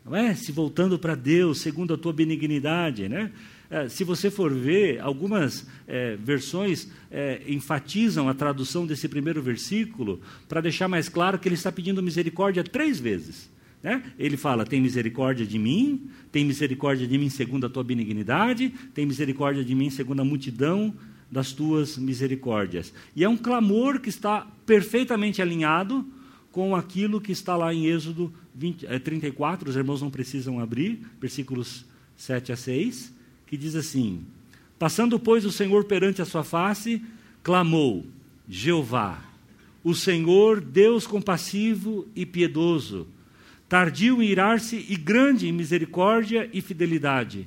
Não 0.04 0.16
é? 0.16 0.34
Se 0.34 0.52
voltando 0.52 0.98
para 0.98 1.14
Deus, 1.14 1.62
segundo 1.62 1.94
a 1.94 1.98
tua 2.00 2.14
benignidade. 2.14 3.08
Né? 3.08 3.32
É, 3.72 3.88
se 3.88 4.04
você 4.04 4.30
for 4.30 4.54
ver, 4.54 5.00
algumas 5.00 5.66
é, 5.88 6.18
versões 6.18 6.90
é, 7.10 7.42
enfatizam 7.48 8.28
a 8.28 8.34
tradução 8.34 8.86
desse 8.86 9.08
primeiro 9.08 9.42
versículo 9.42 10.20
para 10.50 10.60
deixar 10.60 10.90
mais 10.90 11.08
claro 11.08 11.40
que 11.40 11.48
ele 11.48 11.56
está 11.56 11.72
pedindo 11.72 12.04
misericórdia 12.04 12.66
três 12.66 13.00
vezes. 13.00 13.50
Né? 13.82 14.04
Ele 14.20 14.36
fala: 14.36 14.66
tem 14.66 14.82
misericórdia 14.82 15.46
de 15.46 15.58
mim, 15.58 16.10
tem 16.34 16.44
misericórdia 16.44 17.08
de 17.08 17.18
mim 17.18 17.30
segundo 17.30 17.66
a 17.66 17.70
tua 17.70 17.82
benignidade, 17.82 18.74
tem 18.94 19.06
misericórdia 19.06 19.64
de 19.64 19.74
mim 19.74 19.90
segundo 19.90 20.20
a 20.20 20.26
multidão 20.26 20.94
das 21.32 21.54
tuas 21.54 21.98
misericórdias. 21.98 22.94
E 23.16 23.24
é 23.24 23.30
um 23.30 23.38
clamor 23.38 24.02
que 24.02 24.10
está 24.10 24.46
perfeitamente 24.66 25.42
alinhado 25.42 26.06
com 26.52 26.76
aquilo 26.76 27.22
que 27.22 27.32
está 27.32 27.56
lá 27.56 27.74
em 27.74 27.86
Êxodo 27.86 28.34
20, 28.54 28.86
é, 28.86 29.00
34, 29.00 29.70
os 29.70 29.78
irmãos 29.78 30.02
não 30.02 30.12
precisam 30.12 30.60
abrir, 30.60 31.00
versículos 31.22 31.86
7 32.18 32.52
a 32.52 32.58
6, 32.58 33.21
que 33.52 33.58
diz 33.58 33.76
assim: 33.76 34.24
Passando, 34.80 35.20
pois, 35.20 35.44
o 35.44 35.52
Senhor 35.52 35.84
perante 35.84 36.22
a 36.22 36.26
sua 36.26 36.42
face, 36.42 37.02
clamou: 37.44 38.06
Jeová, 38.48 39.22
o 39.84 39.94
Senhor, 39.94 40.62
Deus 40.62 41.06
compassivo 41.06 42.08
e 42.16 42.26
piedoso, 42.26 43.06
tardio 43.68 44.24
em 44.24 44.28
irar-se 44.30 44.86
e 44.88 44.96
grande 44.96 45.50
em 45.50 45.52
misericórdia 45.52 46.50
e 46.54 46.62
fidelidade, 46.62 47.46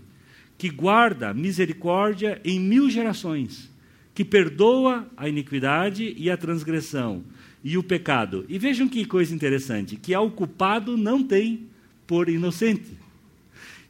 que 0.59 0.69
guarda 0.69 1.33
misericórdia 1.33 2.39
em 2.45 2.61
mil 2.61 2.91
gerações, 2.91 3.71
que 4.15 4.27
perdoa 4.27 5.09
a 5.17 5.27
iniquidade 5.27 6.15
e 6.19 6.31
a 6.31 6.37
transgressão 6.37 7.25
e 7.65 7.79
o 7.79 7.83
pecado. 7.83 8.45
E 8.47 8.59
vejam 8.59 8.87
que 8.87 9.07
coisa 9.07 9.35
interessante, 9.35 9.97
que 9.97 10.13
ao 10.13 10.31
culpado 10.31 10.99
não 10.99 11.23
tem 11.23 11.67
por 12.07 12.29
inocente. 12.29 13.04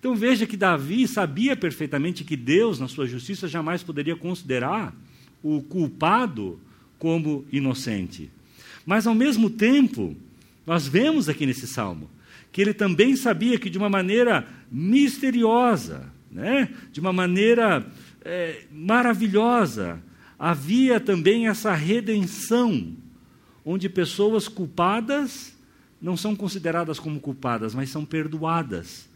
Então 0.04 0.14
veja 0.14 0.46
que 0.46 0.54
Davi 0.54 1.08
sabia 1.08 1.56
perfeitamente 1.56 2.25
que 2.25 2.37
Deus, 2.37 2.78
na 2.78 2.87
sua 2.87 3.06
justiça, 3.06 3.49
jamais 3.49 3.82
poderia 3.82 4.14
considerar 4.14 4.94
o 5.42 5.62
culpado 5.62 6.61
como 6.99 7.46
inocente. 7.50 8.30
Mas 8.84 9.06
ao 9.06 9.14
mesmo 9.14 9.49
tempo, 9.49 10.14
nós 10.66 10.87
vemos 10.87 11.26
aqui 11.26 11.46
nesse 11.46 11.66
salmo 11.66 12.11
que 12.52 12.61
ele 12.61 12.75
também 12.75 13.16
sabia 13.16 13.58
que 13.58 13.70
de 13.70 13.78
uma 13.78 13.88
maneira 13.88 14.46
misteriosa, 14.70 16.12
né, 16.30 16.68
de 16.92 17.00
uma 17.00 17.11
maneira 17.11 17.90
é, 18.23 18.64
maravilhosa, 18.70 20.02
havia 20.38 21.00
também 21.00 21.49
essa 21.49 21.73
redenção, 21.73 22.94
onde 23.64 23.88
pessoas 23.88 24.49
culpadas 24.49 25.56
não 25.99 26.14
são 26.14 26.37
consideradas 26.37 26.99
como 26.99 27.18
culpadas, 27.18 27.75
mas 27.75 27.88
são 27.88 28.04
perdoadas. 28.04 29.13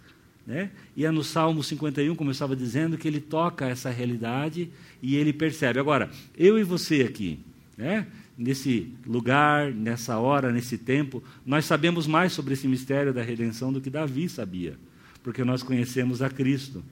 Né? 0.49 0.71
E 0.97 1.05
é 1.05 1.11
no 1.11 1.23
Salmo 1.23 1.63
51, 1.63 2.17
como 2.17 2.31
eu 2.31 2.33
estava 2.33 2.57
dizendo, 2.57 2.97
que 2.97 3.07
ele 3.07 3.21
toca 3.21 3.67
essa 3.67 3.91
realidade 3.91 4.71
e 5.03 5.15
ele 5.15 5.31
percebe. 5.31 5.79
Agora, 5.79 6.11
eu 6.35 6.59
e 6.59 6.65
você 6.65 7.03
aqui, 7.03 7.39
né? 7.77 8.07
nesse 8.37 8.91
lugar, 9.07 9.71
nessa 9.75 10.17
hora, 10.17 10.51
nesse 10.51 10.79
tempo, 10.79 11.23
nós 11.45 11.67
sabemos 11.67 12.07
mais 12.07 12.33
sobre 12.33 12.55
esse 12.55 12.67
mistério 12.67 13.13
da 13.13 13.23
redenção 13.23 13.71
do 13.71 13.79
que 13.79 13.91
Davi 13.91 14.27
sabia, 14.27 14.75
porque 15.23 15.45
nós 15.45 15.63
conhecemos 15.63 16.23
a 16.23 16.31
Cristo. 16.31 16.83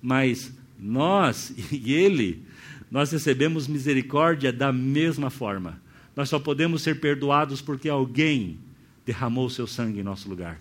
Mas 0.00 0.52
nós 0.78 1.52
e 1.72 1.92
ele, 1.92 2.44
nós 2.88 3.10
recebemos 3.10 3.66
misericórdia 3.66 4.52
da 4.52 4.72
mesma 4.72 5.28
forma. 5.28 5.82
Nós 6.14 6.28
só 6.28 6.38
podemos 6.38 6.82
ser 6.82 7.00
perdoados 7.00 7.60
porque 7.60 7.88
alguém 7.88 8.60
derramou 9.04 9.50
seu 9.50 9.66
sangue 9.66 9.98
em 9.98 10.04
nosso 10.04 10.28
lugar. 10.28 10.60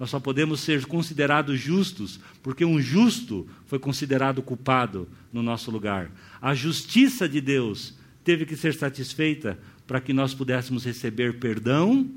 Nós 0.00 0.08
só 0.08 0.18
podemos 0.18 0.60
ser 0.60 0.86
considerados 0.86 1.60
justos 1.60 2.18
porque 2.42 2.64
um 2.64 2.80
justo 2.80 3.46
foi 3.66 3.78
considerado 3.78 4.40
culpado 4.40 5.06
no 5.30 5.42
nosso 5.42 5.70
lugar. 5.70 6.10
A 6.40 6.54
justiça 6.54 7.28
de 7.28 7.38
Deus 7.38 7.94
teve 8.24 8.46
que 8.46 8.56
ser 8.56 8.72
satisfeita 8.72 9.58
para 9.86 10.00
que 10.00 10.14
nós 10.14 10.32
pudéssemos 10.32 10.86
receber 10.86 11.38
perdão 11.38 12.10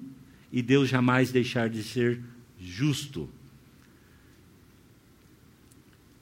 e 0.50 0.62
Deus 0.62 0.88
jamais 0.88 1.30
deixar 1.30 1.70
de 1.70 1.84
ser 1.84 2.22
justo. 2.58 3.30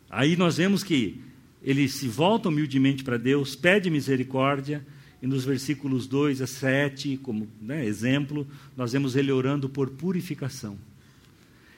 Aí 0.09 0.35
nós 0.35 0.57
vemos 0.57 0.83
que 0.83 1.21
ele 1.61 1.87
se 1.87 2.07
volta 2.07 2.49
humildemente 2.49 3.03
para 3.03 3.17
Deus, 3.17 3.55
pede 3.55 3.87
misericórdia, 3.91 4.83
e 5.21 5.27
nos 5.27 5.45
versículos 5.45 6.07
2 6.07 6.41
a 6.41 6.47
7, 6.47 7.17
como 7.17 7.47
né, 7.61 7.85
exemplo, 7.85 8.47
nós 8.75 8.93
vemos 8.93 9.15
ele 9.15 9.31
orando 9.31 9.69
por 9.69 9.91
purificação. 9.91 10.75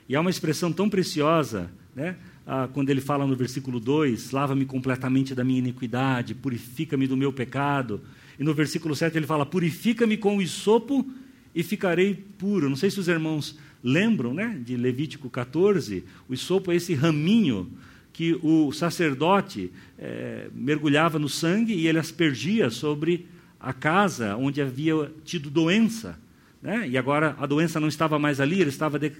E 0.08 0.16
há 0.16 0.22
uma 0.22 0.30
expressão 0.30 0.72
tão 0.72 0.89
preciosa, 0.89 1.72
né, 1.96 2.16
ah, 2.46 2.68
quando 2.72 2.89
ele 2.89 3.02
fala 3.02 3.26
no 3.26 3.36
versículo 3.36 3.80
2: 3.80 4.32
lava-me 4.32 4.66
completamente 4.66 5.34
da 5.34 5.44
minha 5.44 5.60
iniquidade, 5.60 6.36
purifica-me 6.36 7.08
do 7.08 7.16
meu 7.16 7.32
pecado. 7.32 8.02
E 8.38 8.44
no 8.44 8.54
versículo 8.54 8.96
7 8.96 9.18
ele 9.18 9.28
fala: 9.28 9.46
purifica-me 9.46 10.18
com 10.18 10.38
o 10.38 10.42
isopo 10.42 11.10
e 11.56 11.63
ficarei 11.63 12.16
puro. 12.38 12.70
Não 12.70 12.76
sei 12.76 12.89
se 12.89 13.00
os 13.00 13.08
irmãos 13.08 13.58
lembram 13.84 14.34
né, 14.34 14.60
de 14.63 14.76
Levítico 14.76 15.30
14: 15.30 16.04
o 16.28 16.34
isopo 16.34 16.72
é 16.72 16.76
esse 16.76 16.94
raminho 16.94 17.72
que 18.12 18.38
o 18.44 18.72
sacerdote 18.72 19.72
é, 19.98 20.48
mergulhava 20.54 21.18
no 21.18 21.28
sangue 21.30 21.74
e 21.74 21.88
ele 21.88 21.98
aspergia 21.98 22.70
sobre 22.70 23.26
a 23.60 23.74
casa 23.74 24.36
onde 24.36 24.62
havia 24.62 25.12
tido 25.24 25.50
doença. 25.50 26.20
Né? 26.62 26.88
E 26.89 26.98
agora 26.98 27.36
a 27.39 27.46
doença 27.46 27.80
não 27.80 27.88
estava 27.88 28.20
mais 28.20 28.39
ali, 28.39 28.62
ele 28.62 28.70
estava 28.70 29.00
de, 29.00 29.12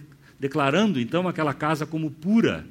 declarando 0.44 1.00
então 1.00 1.26
aquela 1.26 1.54
casa 1.54 1.86
como 1.86 2.12
pura 2.12 2.66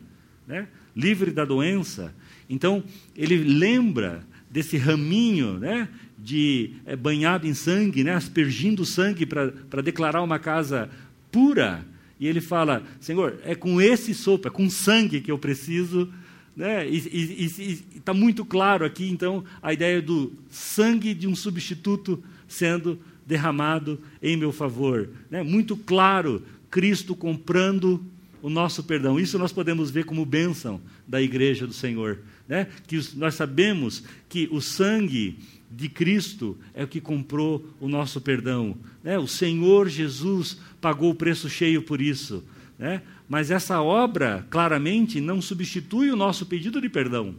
né? 0.46 0.68
livre 0.94 1.30
da 1.30 1.42
doença. 1.42 2.14
Então, 2.46 2.84
ele 3.16 3.38
lembra 3.38 4.22
desse 4.50 4.76
raminho 4.76 5.58
né? 5.58 5.88
de 6.18 6.72
é, 6.84 6.94
banhado 6.94 7.46
em 7.46 7.54
sangue, 7.54 8.04
né? 8.04 8.12
aspergindo 8.12 8.84
sangue 8.84 9.24
para 9.24 9.80
declarar 9.80 10.20
uma 10.22 10.38
casa 10.38 10.90
pura. 11.30 11.82
E 12.20 12.26
ele 12.26 12.42
fala: 12.42 12.82
Senhor, 13.00 13.38
é 13.42 13.54
com 13.54 13.80
esse 13.80 14.12
sopro, 14.12 14.48
é 14.48 14.50
com 14.50 14.68
sangue 14.68 15.22
que 15.22 15.32
eu 15.32 15.38
preciso. 15.38 16.12
Né? 16.54 16.86
E 16.86 17.80
está 17.96 18.12
muito 18.12 18.44
claro 18.44 18.84
aqui, 18.84 19.08
então, 19.08 19.42
a 19.62 19.72
ideia 19.72 20.02
do 20.02 20.30
sangue 20.50 21.14
de 21.14 21.26
um 21.26 21.34
substituto 21.34 22.22
sendo 22.46 23.00
derramado 23.26 23.98
em 24.22 24.36
meu 24.36 24.52
favor. 24.52 25.08
Né? 25.30 25.42
Muito 25.42 25.74
claro, 25.74 26.42
Cristo 26.72 27.14
comprando 27.14 28.02
o 28.40 28.48
nosso 28.48 28.82
perdão. 28.82 29.20
Isso 29.20 29.38
nós 29.38 29.52
podemos 29.52 29.90
ver 29.90 30.06
como 30.06 30.24
bênção 30.24 30.80
da 31.06 31.20
igreja 31.20 31.66
do 31.66 31.74
Senhor. 31.74 32.20
Né? 32.48 32.66
Que 32.86 32.98
nós 33.14 33.34
sabemos 33.34 34.02
que 34.26 34.48
o 34.50 34.60
sangue 34.60 35.38
de 35.70 35.90
Cristo 35.90 36.58
é 36.72 36.82
o 36.82 36.88
que 36.88 36.98
comprou 36.98 37.68
o 37.78 37.86
nosso 37.88 38.22
perdão. 38.22 38.74
Né? 39.04 39.18
O 39.18 39.28
Senhor 39.28 39.86
Jesus 39.86 40.58
pagou 40.80 41.10
o 41.10 41.14
preço 41.14 41.48
cheio 41.50 41.82
por 41.82 42.00
isso. 42.00 42.42
Né? 42.78 43.02
Mas 43.28 43.50
essa 43.50 43.82
obra, 43.82 44.46
claramente, 44.48 45.20
não 45.20 45.42
substitui 45.42 46.10
o 46.10 46.16
nosso 46.16 46.46
pedido 46.46 46.80
de 46.80 46.88
perdão. 46.88 47.34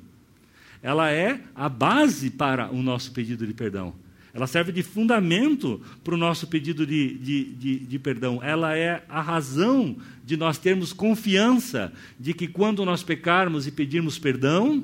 Ela 0.81 1.11
é 1.11 1.41
a 1.55 1.67
base 1.67 2.29
para 2.29 2.71
o 2.71 2.83
nosso 2.83 3.11
pedido 3.11 3.47
de 3.47 3.53
perdão. 3.53 3.95
Ela 4.33 4.47
serve 4.47 4.71
de 4.71 4.81
fundamento 4.81 5.79
para 6.03 6.15
o 6.15 6.17
nosso 6.17 6.47
pedido 6.47 6.87
de, 6.87 7.13
de, 7.19 7.43
de, 7.53 7.79
de, 7.79 7.99
perdão. 7.99 8.39
Ela 8.41 8.75
é 8.75 9.03
a 9.07 9.21
razão 9.21 9.95
de 10.25 10.35
nós 10.35 10.57
termos 10.57 10.91
confiança 10.91 11.93
de 12.19 12.33
que 12.33 12.47
quando 12.47 12.83
nós 12.83 13.03
pecarmos 13.03 13.67
e 13.67 13.71
pedirmos 13.71 14.17
perdão, 14.17 14.83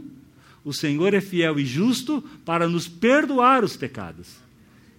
o 0.63 0.71
Senhor 0.71 1.15
é 1.15 1.21
fiel 1.21 1.59
e 1.59 1.65
justo 1.65 2.21
para 2.45 2.67
nos 2.67 2.87
perdoar 2.87 3.63
os 3.63 3.75
pecados 3.75 4.35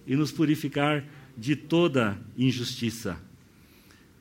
e 0.05 0.17
nos 0.17 0.31
purificar 0.33 1.05
de 1.37 1.55
toda 1.55 2.19
injustiça. 2.37 3.17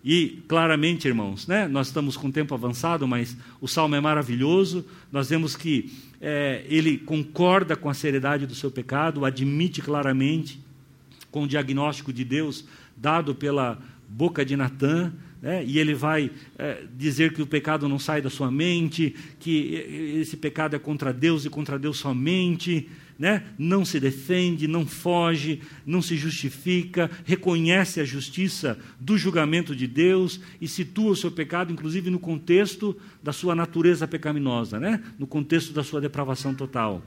E 0.02 0.42
claramente, 0.48 1.06
irmãos, 1.06 1.46
né, 1.46 1.68
nós 1.68 1.88
estamos 1.88 2.16
com 2.16 2.30
tempo 2.30 2.54
avançado, 2.54 3.06
mas 3.06 3.36
o 3.60 3.68
salmo 3.68 3.94
é 3.94 4.00
maravilhoso. 4.00 4.84
Nós 5.12 5.28
vemos 5.28 5.54
que 5.54 5.92
é, 6.20 6.64
ele 6.68 6.96
concorda 6.98 7.76
com 7.76 7.88
a 7.88 7.94
seriedade 7.94 8.46
do 8.46 8.54
seu 8.54 8.70
pecado, 8.70 9.24
admite 9.24 9.82
claramente 9.82 10.60
com 11.30 11.44
o 11.44 11.48
diagnóstico 11.48 12.12
de 12.12 12.24
Deus 12.24 12.64
dado 12.96 13.34
pela 13.34 13.78
boca 14.08 14.44
de 14.44 14.56
Natã, 14.56 15.12
né, 15.40 15.64
e 15.64 15.78
ele 15.78 15.94
vai 15.94 16.30
é, 16.58 16.84
dizer 16.96 17.32
que 17.32 17.40
o 17.40 17.46
pecado 17.46 17.88
não 17.88 17.98
sai 17.98 18.20
da 18.20 18.30
sua 18.30 18.50
mente, 18.50 19.14
que 19.38 19.74
esse 20.20 20.36
pecado 20.36 20.76
é 20.76 20.78
contra 20.78 21.12
Deus 21.12 21.44
e 21.44 21.50
contra 21.50 21.78
Deus 21.78 21.98
somente 21.98 22.88
né? 23.20 23.44
não 23.58 23.84
se 23.84 24.00
defende, 24.00 24.66
não 24.66 24.86
foge, 24.86 25.60
não 25.84 26.00
se 26.00 26.16
justifica, 26.16 27.10
reconhece 27.26 28.00
a 28.00 28.04
justiça 28.04 28.78
do 28.98 29.18
julgamento 29.18 29.76
de 29.76 29.86
Deus 29.86 30.40
e 30.58 30.66
situa 30.66 31.10
o 31.10 31.16
seu 31.16 31.30
pecado, 31.30 31.70
inclusive 31.70 32.08
no 32.08 32.18
contexto 32.18 32.96
da 33.22 33.30
sua 33.30 33.54
natureza 33.54 34.08
pecaminosa, 34.08 34.80
né? 34.80 35.04
no 35.18 35.26
contexto 35.26 35.74
da 35.74 35.84
sua 35.84 36.00
depravação 36.00 36.54
total. 36.54 37.02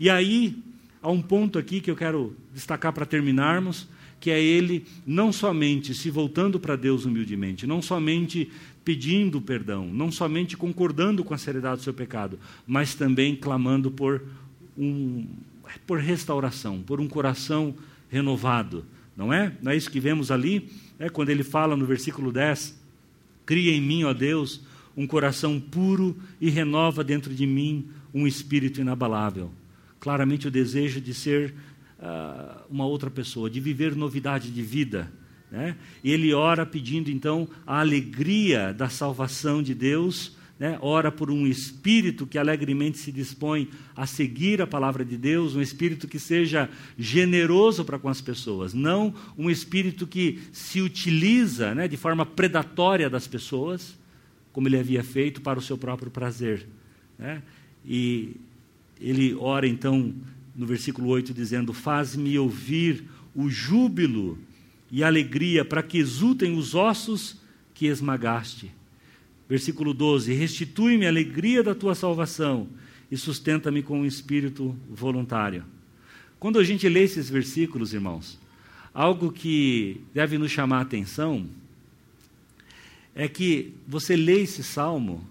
E 0.00 0.10
aí, 0.10 0.60
há 1.00 1.12
um 1.12 1.22
ponto 1.22 1.60
aqui 1.60 1.80
que 1.80 1.92
eu 1.92 1.96
quero 1.96 2.36
destacar 2.52 2.92
para 2.92 3.06
terminarmos, 3.06 3.88
que 4.20 4.30
é 4.30 4.42
ele 4.42 4.84
não 5.06 5.32
somente 5.32 5.94
se 5.94 6.10
voltando 6.10 6.58
para 6.58 6.76
Deus 6.76 7.04
humildemente, 7.04 7.66
não 7.66 7.80
somente 7.80 8.50
pedindo 8.84 9.40
perdão, 9.40 9.86
não 9.86 10.12
somente 10.12 10.56
concordando 10.56 11.24
com 11.24 11.34
a 11.34 11.38
seriedade 11.38 11.78
do 11.78 11.82
seu 11.82 11.92
pecado, 11.92 12.38
mas 12.66 12.94
também 12.94 13.34
clamando 13.34 13.90
por 13.90 14.22
um, 14.78 15.26
por 15.86 15.98
restauração, 15.98 16.82
por 16.82 17.00
um 17.00 17.08
coração 17.08 17.74
renovado, 18.08 18.84
não 19.16 19.32
é? 19.32 19.52
Não 19.60 19.72
é 19.72 19.76
isso 19.76 19.90
que 19.90 19.98
vemos 19.98 20.30
ali? 20.30 20.68
É 20.98 21.08
quando 21.08 21.30
ele 21.30 21.42
fala 21.42 21.76
no 21.76 21.84
versículo 21.84 22.30
10: 22.30 22.78
Cria 23.44 23.72
em 23.72 23.80
mim, 23.80 24.04
ó 24.04 24.12
Deus, 24.12 24.60
um 24.96 25.06
coração 25.06 25.60
puro 25.60 26.16
e 26.40 26.48
renova 26.48 27.02
dentro 27.02 27.34
de 27.34 27.46
mim 27.46 27.88
um 28.14 28.26
espírito 28.26 28.80
inabalável. 28.80 29.50
claramente 29.98 30.46
o 30.46 30.50
desejo 30.50 31.00
de 31.00 31.12
ser 31.12 31.52
uh, 31.98 32.62
uma 32.70 32.86
outra 32.86 33.10
pessoa, 33.10 33.50
de 33.50 33.60
viver 33.60 33.94
novidade 33.94 34.50
de 34.50 34.62
vida. 34.62 35.10
Né? 35.50 35.76
Ele 36.02 36.32
ora 36.32 36.66
pedindo 36.66 37.10
então 37.10 37.48
a 37.66 37.80
alegria 37.80 38.72
da 38.72 38.88
salvação 38.88 39.62
de 39.62 39.74
Deus 39.74 40.36
né, 40.58 40.78
ora 40.80 41.12
por 41.12 41.30
um 41.30 41.46
espírito 41.46 42.26
que 42.26 42.38
alegremente 42.38 42.98
se 42.98 43.12
dispõe 43.12 43.68
a 43.94 44.06
seguir 44.06 44.62
a 44.62 44.66
palavra 44.66 45.04
de 45.04 45.16
Deus, 45.16 45.54
um 45.54 45.60
espírito 45.60 46.08
que 46.08 46.18
seja 46.18 46.68
generoso 46.98 47.84
para 47.84 47.98
com 47.98 48.08
as 48.08 48.20
pessoas, 48.20 48.72
não 48.72 49.14
um 49.36 49.50
espírito 49.50 50.06
que 50.06 50.40
se 50.52 50.80
utiliza 50.80 51.74
né, 51.74 51.86
de 51.86 51.96
forma 51.96 52.24
predatória 52.24 53.10
das 53.10 53.26
pessoas, 53.26 53.98
como 54.52 54.68
ele 54.68 54.78
havia 54.78 55.04
feito 55.04 55.42
para 55.42 55.58
o 55.58 55.62
seu 55.62 55.76
próprio 55.76 56.10
prazer. 56.10 56.66
Né? 57.18 57.42
E 57.84 58.36
ele 58.98 59.34
ora 59.34 59.68
então 59.68 60.14
no 60.56 60.66
versículo 60.66 61.08
8 61.08 61.34
dizendo: 61.34 61.72
Faz-me 61.72 62.38
ouvir 62.38 63.04
o 63.34 63.50
júbilo 63.50 64.38
e 64.90 65.04
alegria 65.04 65.64
para 65.64 65.82
que 65.82 65.98
exultem 65.98 66.56
os 66.56 66.74
ossos 66.74 67.36
que 67.74 67.86
esmagaste 67.86 68.72
Versículo 69.48 69.94
12: 69.94 70.32
Restitui-me 70.32 71.06
a 71.06 71.08
alegria 71.08 71.62
da 71.62 71.74
tua 71.74 71.94
salvação 71.94 72.68
e 73.10 73.16
sustenta-me 73.16 73.82
com 73.82 74.00
um 74.00 74.06
espírito 74.06 74.76
voluntário. 74.90 75.64
Quando 76.38 76.58
a 76.58 76.64
gente 76.64 76.88
lê 76.88 77.04
esses 77.04 77.30
versículos, 77.30 77.94
irmãos, 77.94 78.38
algo 78.92 79.32
que 79.32 80.00
deve 80.12 80.36
nos 80.36 80.50
chamar 80.50 80.78
a 80.78 80.82
atenção 80.82 81.46
é 83.14 83.28
que 83.28 83.72
você 83.86 84.16
lê 84.16 84.42
esse 84.42 84.62
salmo 84.62 85.26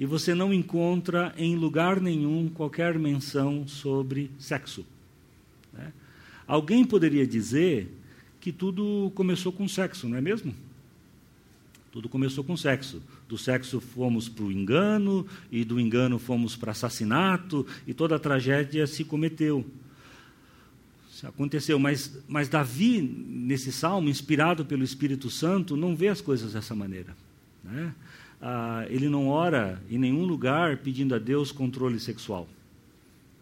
e 0.00 0.06
você 0.06 0.34
não 0.34 0.52
encontra 0.52 1.34
em 1.36 1.54
lugar 1.54 2.00
nenhum 2.00 2.48
qualquer 2.48 2.98
menção 2.98 3.68
sobre 3.68 4.30
sexo. 4.38 4.86
Né? 5.74 5.92
Alguém 6.46 6.86
poderia 6.86 7.26
dizer 7.26 7.94
que 8.40 8.50
tudo 8.50 9.12
começou 9.14 9.52
com 9.52 9.68
sexo, 9.68 10.08
não 10.08 10.16
é 10.16 10.20
mesmo? 10.22 10.54
Tudo 11.92 12.08
começou 12.08 12.42
com 12.42 12.56
sexo. 12.56 13.02
Do 13.28 13.36
sexo 13.36 13.78
fomos 13.78 14.26
para 14.26 14.44
o 14.44 14.50
engano, 14.50 15.26
e 15.52 15.66
do 15.66 15.78
engano 15.78 16.18
fomos 16.18 16.56
para 16.56 16.72
assassinato, 16.72 17.66
e 17.86 17.92
toda 17.92 18.16
a 18.16 18.18
tragédia 18.18 18.86
se 18.86 19.04
cometeu. 19.04 19.66
Isso 21.12 21.26
aconteceu, 21.26 21.78
mas, 21.78 22.18
mas 22.26 22.48
Davi, 22.48 23.02
nesse 23.02 23.70
salmo, 23.70 24.08
inspirado 24.08 24.64
pelo 24.64 24.82
Espírito 24.82 25.28
Santo, 25.28 25.76
não 25.76 25.94
vê 25.94 26.08
as 26.08 26.22
coisas 26.22 26.54
dessa 26.54 26.74
maneira. 26.74 27.14
Né? 27.62 27.94
Ah, 28.40 28.86
ele 28.88 29.08
não 29.08 29.28
ora 29.28 29.82
em 29.90 29.98
nenhum 29.98 30.24
lugar 30.24 30.78
pedindo 30.78 31.14
a 31.14 31.18
Deus 31.18 31.52
controle 31.52 32.00
sexual. 32.00 32.48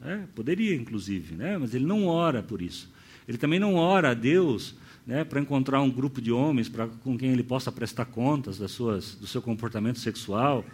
É, 0.04 0.20
poderia, 0.34 0.74
inclusive, 0.74 1.34
né? 1.34 1.58
mas 1.58 1.74
ele 1.74 1.84
não 1.84 2.06
ora 2.06 2.42
por 2.42 2.62
isso. 2.62 2.88
Ele 3.26 3.38
também 3.38 3.58
não 3.58 3.74
ora 3.74 4.10
a 4.10 4.14
Deus 4.14 4.74
né, 5.06 5.24
para 5.24 5.40
encontrar 5.40 5.80
um 5.80 5.90
grupo 5.90 6.20
de 6.20 6.30
homens 6.30 6.68
pra, 6.68 6.86
com 6.86 7.16
quem 7.16 7.30
ele 7.30 7.42
possa 7.42 7.72
prestar 7.72 8.04
contas 8.04 8.58
das 8.58 8.70
suas, 8.70 9.14
do 9.14 9.26
seu 9.26 9.42
comportamento 9.42 9.98
sexual. 9.98 10.64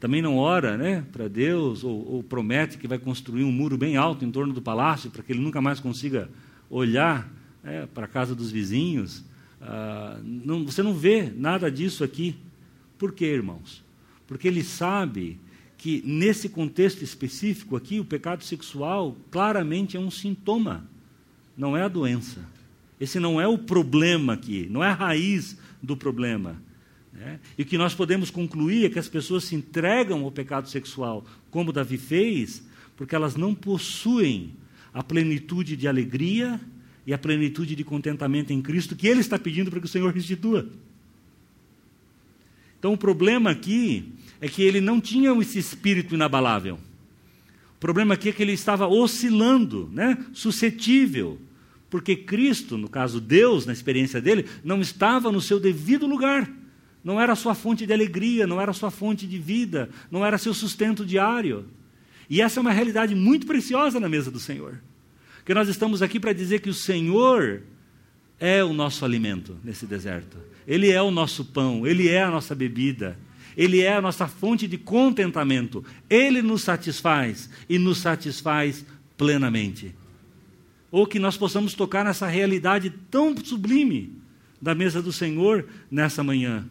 Também 0.00 0.20
não 0.20 0.36
ora 0.36 0.76
né, 0.76 1.04
para 1.12 1.28
Deus 1.28 1.84
ou, 1.84 2.14
ou, 2.14 2.22
promete 2.22 2.78
que 2.78 2.88
vai 2.88 2.98
construir 2.98 3.44
um 3.44 3.52
muro 3.52 3.76
bem 3.78 3.96
alto 3.96 4.24
em 4.24 4.30
torno 4.30 4.52
do 4.52 4.60
palácio 4.60 5.10
para 5.10 5.22
que 5.22 5.32
ele 5.32 5.40
nunca 5.40 5.60
mais 5.60 5.80
consiga 5.80 6.28
olhar 6.68 7.30
né, 7.62 7.88
para 7.94 8.06
a 8.06 8.08
casa 8.08 8.34
dos 8.34 8.50
vizinhos. 8.50 9.24
Ah, 9.60 10.18
não, 10.22 10.64
você 10.64 10.82
não 10.82 10.92
vê 10.92 11.32
nada 11.34 11.70
disso 11.70 12.04
aqui. 12.04 12.36
Por 12.98 13.12
quê, 13.12 13.26
irmãos? 13.26 13.82
Porque 14.26 14.48
ele 14.48 14.62
sabe 14.62 15.38
que 15.76 16.02
nesse 16.04 16.48
contexto 16.48 17.02
específico 17.02 17.76
aqui, 17.76 18.00
o 18.00 18.04
pecado 18.04 18.42
sexual 18.42 19.16
claramente 19.30 19.96
é 19.96 20.00
um 20.00 20.10
sintoma, 20.10 20.88
não 21.56 21.76
é 21.76 21.82
a 21.82 21.88
doença. 21.88 22.40
Esse 22.98 23.20
não 23.20 23.40
é 23.40 23.46
o 23.46 23.58
problema 23.58 24.32
aqui, 24.32 24.66
não 24.70 24.82
é 24.82 24.88
a 24.88 24.94
raiz 24.94 25.58
do 25.82 25.96
problema. 25.96 26.56
Né? 27.12 27.38
E 27.58 27.62
o 27.62 27.66
que 27.66 27.76
nós 27.76 27.94
podemos 27.94 28.30
concluir 28.30 28.86
é 28.86 28.88
que 28.88 28.98
as 28.98 29.08
pessoas 29.08 29.44
se 29.44 29.54
entregam 29.54 30.24
ao 30.24 30.32
pecado 30.32 30.68
sexual, 30.68 31.24
como 31.50 31.72
Davi 31.72 31.98
fez, 31.98 32.62
porque 32.96 33.14
elas 33.14 33.36
não 33.36 33.54
possuem 33.54 34.54
a 34.92 35.02
plenitude 35.02 35.76
de 35.76 35.86
alegria 35.86 36.60
e 37.06 37.12
a 37.12 37.18
plenitude 37.18 37.76
de 37.76 37.84
contentamento 37.84 38.52
em 38.52 38.62
Cristo 38.62 38.96
que 38.96 39.06
Ele 39.06 39.20
está 39.20 39.38
pedindo 39.38 39.70
para 39.70 39.80
que 39.80 39.86
o 39.86 39.88
Senhor 39.88 40.12
restitua. 40.12 40.68
Então 42.84 42.92
o 42.92 42.98
problema 42.98 43.48
aqui 43.48 44.12
é 44.42 44.46
que 44.46 44.62
ele 44.62 44.78
não 44.78 45.00
tinha 45.00 45.32
esse 45.40 45.58
espírito 45.58 46.14
inabalável. 46.14 46.78
O 47.76 47.80
problema 47.80 48.12
aqui 48.12 48.28
é 48.28 48.32
que 48.32 48.42
ele 48.42 48.52
estava 48.52 48.86
oscilando, 48.86 49.88
né? 49.90 50.22
suscetível 50.34 51.40
porque 51.88 52.14
Cristo, 52.14 52.76
no 52.76 52.86
caso 52.86 53.22
Deus, 53.22 53.64
na 53.64 53.72
experiência 53.72 54.20
dele, 54.20 54.44
não 54.62 54.82
estava 54.82 55.32
no 55.32 55.40
seu 55.40 55.58
devido 55.58 56.06
lugar. 56.06 56.46
Não 57.02 57.18
era 57.18 57.34
sua 57.34 57.54
fonte 57.54 57.86
de 57.86 57.92
alegria, 57.94 58.46
não 58.46 58.60
era 58.60 58.74
sua 58.74 58.90
fonte 58.90 59.26
de 59.26 59.38
vida, 59.38 59.88
não 60.10 60.26
era 60.26 60.36
seu 60.36 60.52
sustento 60.52 61.06
diário. 61.06 61.64
E 62.28 62.42
essa 62.42 62.60
é 62.60 62.60
uma 62.60 62.72
realidade 62.72 63.14
muito 63.14 63.46
preciosa 63.46 63.98
na 63.98 64.10
mesa 64.10 64.30
do 64.30 64.38
Senhor. 64.38 64.78
Que 65.42 65.54
nós 65.54 65.70
estamos 65.70 66.02
aqui 66.02 66.20
para 66.20 66.34
dizer 66.34 66.60
que 66.60 66.68
o 66.68 66.74
Senhor 66.74 67.62
é 68.38 68.62
o 68.64 68.72
nosso 68.72 69.04
alimento 69.04 69.56
nesse 69.62 69.86
deserto. 69.86 70.36
Ele 70.66 70.90
é 70.90 71.00
o 71.00 71.10
nosso 71.10 71.44
pão, 71.44 71.86
ele 71.86 72.08
é 72.08 72.22
a 72.22 72.30
nossa 72.30 72.54
bebida. 72.54 73.18
Ele 73.56 73.80
é 73.80 73.94
a 73.94 74.02
nossa 74.02 74.26
fonte 74.26 74.66
de 74.66 74.76
contentamento. 74.76 75.84
Ele 76.10 76.42
nos 76.42 76.62
satisfaz 76.62 77.48
e 77.68 77.78
nos 77.78 77.98
satisfaz 77.98 78.84
plenamente 79.16 79.94
ou 80.94 81.08
que 81.08 81.18
nós 81.18 81.36
possamos 81.36 81.74
tocar 81.74 82.04
nessa 82.04 82.28
realidade 82.28 82.88
tão 82.88 83.36
sublime 83.36 84.16
da 84.62 84.76
mesa 84.76 85.02
do 85.02 85.12
Senhor 85.12 85.66
nessa 85.90 86.22
manhã. 86.22 86.64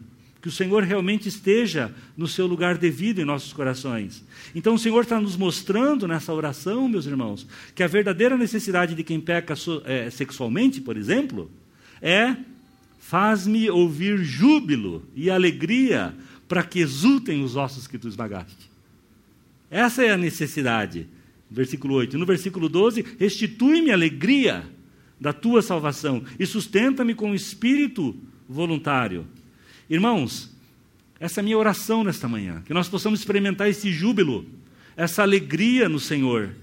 Que 0.44 0.48
o 0.48 0.52
Senhor 0.52 0.82
realmente 0.82 1.26
esteja 1.26 1.90
no 2.14 2.28
seu 2.28 2.46
lugar 2.46 2.76
devido 2.76 3.18
em 3.18 3.24
nossos 3.24 3.50
corações. 3.50 4.22
Então 4.54 4.74
o 4.74 4.78
Senhor 4.78 5.00
está 5.00 5.18
nos 5.18 5.38
mostrando 5.38 6.06
nessa 6.06 6.34
oração, 6.34 6.86
meus 6.86 7.06
irmãos, 7.06 7.46
que 7.74 7.82
a 7.82 7.86
verdadeira 7.86 8.36
necessidade 8.36 8.94
de 8.94 9.02
quem 9.02 9.18
peca 9.18 9.54
é, 9.86 10.10
sexualmente, 10.10 10.82
por 10.82 10.98
exemplo, 10.98 11.50
é 12.02 12.36
faz-me 12.98 13.70
ouvir 13.70 14.18
júbilo 14.18 15.08
e 15.16 15.30
alegria 15.30 16.14
para 16.46 16.62
que 16.62 16.80
exultem 16.80 17.42
os 17.42 17.56
ossos 17.56 17.86
que 17.86 17.96
tu 17.96 18.06
esmagaste. 18.06 18.70
Essa 19.70 20.04
é 20.04 20.10
a 20.10 20.18
necessidade 20.18 21.08
versículo 21.50 21.94
8. 21.94 22.18
No 22.18 22.26
versículo 22.26 22.68
12, 22.68 23.02
restitui-me 23.18 23.90
a 23.92 23.94
alegria 23.94 24.62
da 25.18 25.32
tua 25.32 25.62
salvação 25.62 26.22
e 26.38 26.44
sustenta-me 26.44 27.14
com 27.14 27.30
o 27.30 27.34
espírito 27.34 28.14
voluntário. 28.46 29.26
Irmãos, 29.88 30.50
essa 31.20 31.40
é 31.40 31.42
a 31.42 31.44
minha 31.44 31.58
oração 31.58 32.04
nesta 32.04 32.28
manhã, 32.28 32.62
que 32.66 32.74
nós 32.74 32.88
possamos 32.88 33.20
experimentar 33.20 33.68
esse 33.68 33.92
júbilo, 33.92 34.46
essa 34.96 35.22
alegria 35.22 35.88
no 35.88 36.00
Senhor, 36.00 36.54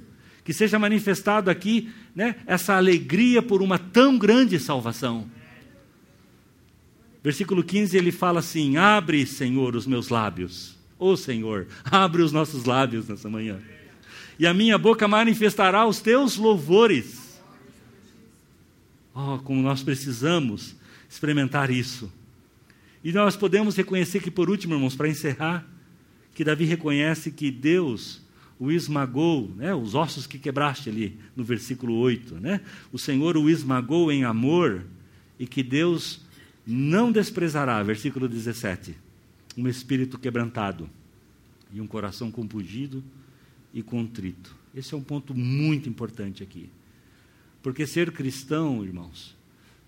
que 0.43 0.53
seja 0.53 0.79
manifestado 0.79 1.49
aqui, 1.49 1.89
né, 2.15 2.35
essa 2.45 2.75
alegria 2.75 3.41
por 3.41 3.61
uma 3.61 3.77
tão 3.77 4.17
grande 4.17 4.59
salvação. 4.59 5.29
Versículo 7.23 7.63
15 7.63 7.95
ele 7.97 8.11
fala 8.11 8.39
assim: 8.39 8.77
Abre, 8.77 9.25
Senhor, 9.25 9.75
os 9.75 9.85
meus 9.85 10.09
lábios. 10.09 10.75
Ô 10.97 11.11
oh, 11.11 11.17
Senhor, 11.17 11.67
abre 11.85 12.21
os 12.21 12.31
nossos 12.31 12.65
lábios 12.65 13.07
nessa 13.07 13.29
manhã 13.29 13.59
e 14.41 14.47
a 14.47 14.55
minha 14.55 14.75
boca 14.75 15.07
manifestará 15.07 15.85
os 15.85 15.99
teus 16.01 16.35
louvores. 16.35 17.39
Oh, 19.13 19.37
como 19.37 19.61
nós 19.61 19.83
precisamos 19.83 20.75
experimentar 21.07 21.69
isso. 21.69 22.11
E 23.03 23.11
nós 23.11 23.35
podemos 23.35 23.75
reconhecer 23.75 24.21
que, 24.21 24.29
por 24.29 24.49
último, 24.49 24.75
irmãos, 24.75 24.95
para 24.95 25.09
encerrar, 25.09 25.67
que 26.33 26.43
Davi 26.43 26.65
reconhece 26.65 27.31
que 27.31 27.49
Deus 27.49 28.21
o 28.59 28.71
esmagou, 28.71 29.49
né, 29.55 29.73
os 29.73 29.95
ossos 29.95 30.27
que 30.27 30.37
quebraste 30.37 30.87
ali 30.87 31.17
no 31.35 31.43
versículo 31.43 31.95
8. 31.95 32.35
Né? 32.35 32.61
O 32.91 32.99
Senhor 32.99 33.35
o 33.35 33.49
esmagou 33.49 34.11
em 34.11 34.23
amor 34.23 34.85
e 35.39 35.47
que 35.47 35.63
Deus 35.63 36.21
não 36.65 37.11
desprezará, 37.11 37.81
versículo 37.81 38.29
17, 38.29 38.95
um 39.57 39.67
espírito 39.67 40.19
quebrantado 40.19 40.87
e 41.73 41.81
um 41.81 41.87
coração 41.87 42.29
compungido 42.29 43.03
e 43.73 43.81
contrito. 43.81 44.55
Esse 44.75 44.93
é 44.93 44.97
um 44.97 45.01
ponto 45.01 45.33
muito 45.33 45.89
importante 45.89 46.43
aqui. 46.43 46.69
Porque 47.63 47.87
ser 47.87 48.11
cristão, 48.11 48.83
irmãos, 48.85 49.35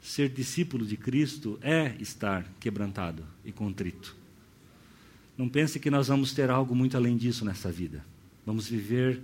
ser 0.04 0.30
discípulo 0.30 0.86
de 0.86 0.96
Cristo 0.96 1.58
é 1.62 1.96
estar 2.00 2.46
quebrantado 2.60 3.26
e 3.44 3.52
contrito. 3.52 4.16
Não 5.36 5.50
pense 5.50 5.80
que 5.80 5.90
nós 5.90 6.10
vamos 6.10 6.34
ter 6.34 6.52
algo 6.52 6.76
muito 6.76 6.96
além 6.96 7.18
disso 7.18 7.44
nessa 7.44 7.72
vida. 7.72 8.06
Vamos 8.46 8.68
viver 8.68 9.20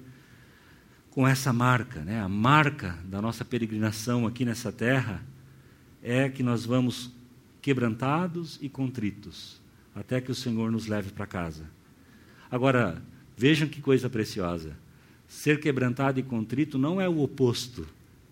com 1.11 1.27
essa 1.27 1.53
marca, 1.53 2.01
né? 2.01 2.19
A 2.19 2.29
marca 2.29 2.97
da 3.05 3.21
nossa 3.21 3.45
peregrinação 3.45 4.25
aqui 4.25 4.43
nessa 4.43 4.71
terra 4.71 5.23
é 6.01 6.29
que 6.29 6.41
nós 6.41 6.65
vamos 6.65 7.11
quebrantados 7.61 8.57
e 8.61 8.69
contritos 8.69 9.61
até 9.93 10.19
que 10.19 10.31
o 10.31 10.35
Senhor 10.35 10.71
nos 10.71 10.87
leve 10.87 11.11
para 11.11 11.27
casa. 11.27 11.65
Agora, 12.49 13.03
Vejam 13.39 13.69
que 13.69 13.81
coisa 13.81 14.09
preciosa. 14.09 14.75
Ser 15.25 15.61
quebrantado 15.61 16.19
e 16.19 16.23
contrito 16.23 16.77
não 16.77 16.99
é 16.99 17.07
o 17.07 17.21
oposto 17.21 17.87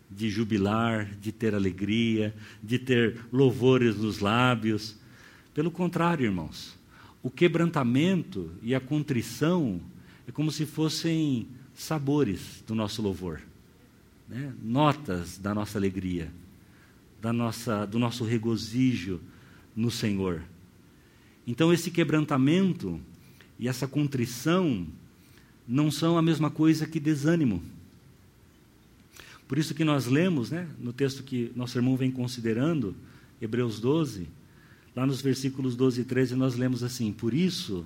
de 0.10 0.30
jubilar, 0.30 1.10
de 1.20 1.32
ter 1.32 1.54
alegria, 1.54 2.34
de 2.64 2.80
ter 2.80 3.20
louvores 3.32 3.98
nos 3.98 4.20
lábios. 4.20 4.96
Pelo 5.54 5.70
contrário, 5.70 6.26
irmãos, 6.26 6.78
o 7.22 7.30
quebrantamento 7.30 8.52
e 8.62 8.74
a 8.74 8.80
contrição 8.80 9.82
é 10.28 10.32
como 10.32 10.52
se 10.52 10.66
fossem 10.66 11.48
sabores 11.74 12.64
do 12.66 12.74
nosso 12.74 13.02
louvor, 13.02 13.42
né? 14.28 14.54
notas 14.62 15.38
da 15.38 15.54
nossa 15.54 15.78
alegria, 15.78 16.32
da 17.22 17.32
nossa, 17.32 17.86
do 17.86 18.00
nosso 18.00 18.24
regozijo 18.24 19.20
no 19.76 19.92
Senhor. 19.92 20.42
Então, 21.46 21.72
esse 21.72 21.92
quebrantamento 21.92 23.00
e 23.60 23.68
essa 23.68 23.88
contrição 23.88 24.88
não 25.68 25.92
são 25.92 26.18
a 26.18 26.22
mesma 26.22 26.50
coisa 26.50 26.88
que 26.88 27.00
desânimo. 27.00 27.62
Por 29.48 29.58
isso 29.58 29.74
que 29.74 29.84
nós 29.84 30.08
lemos, 30.08 30.52
né, 30.52 30.68
no 30.80 30.92
texto 30.92 31.24
que 31.24 31.52
nosso 31.56 31.78
irmão 31.78 31.96
vem 31.96 32.12
considerando, 32.12 32.96
Hebreus 33.42 33.80
12, 33.80 34.28
lá 34.96 35.06
nos 35.06 35.22
versículos 35.22 35.76
12 35.76 36.02
e 36.02 36.04
13, 36.04 36.36
nós 36.36 36.56
lemos 36.56 36.84
assim: 36.84 37.14
Por 37.14 37.34
isso, 37.34 37.86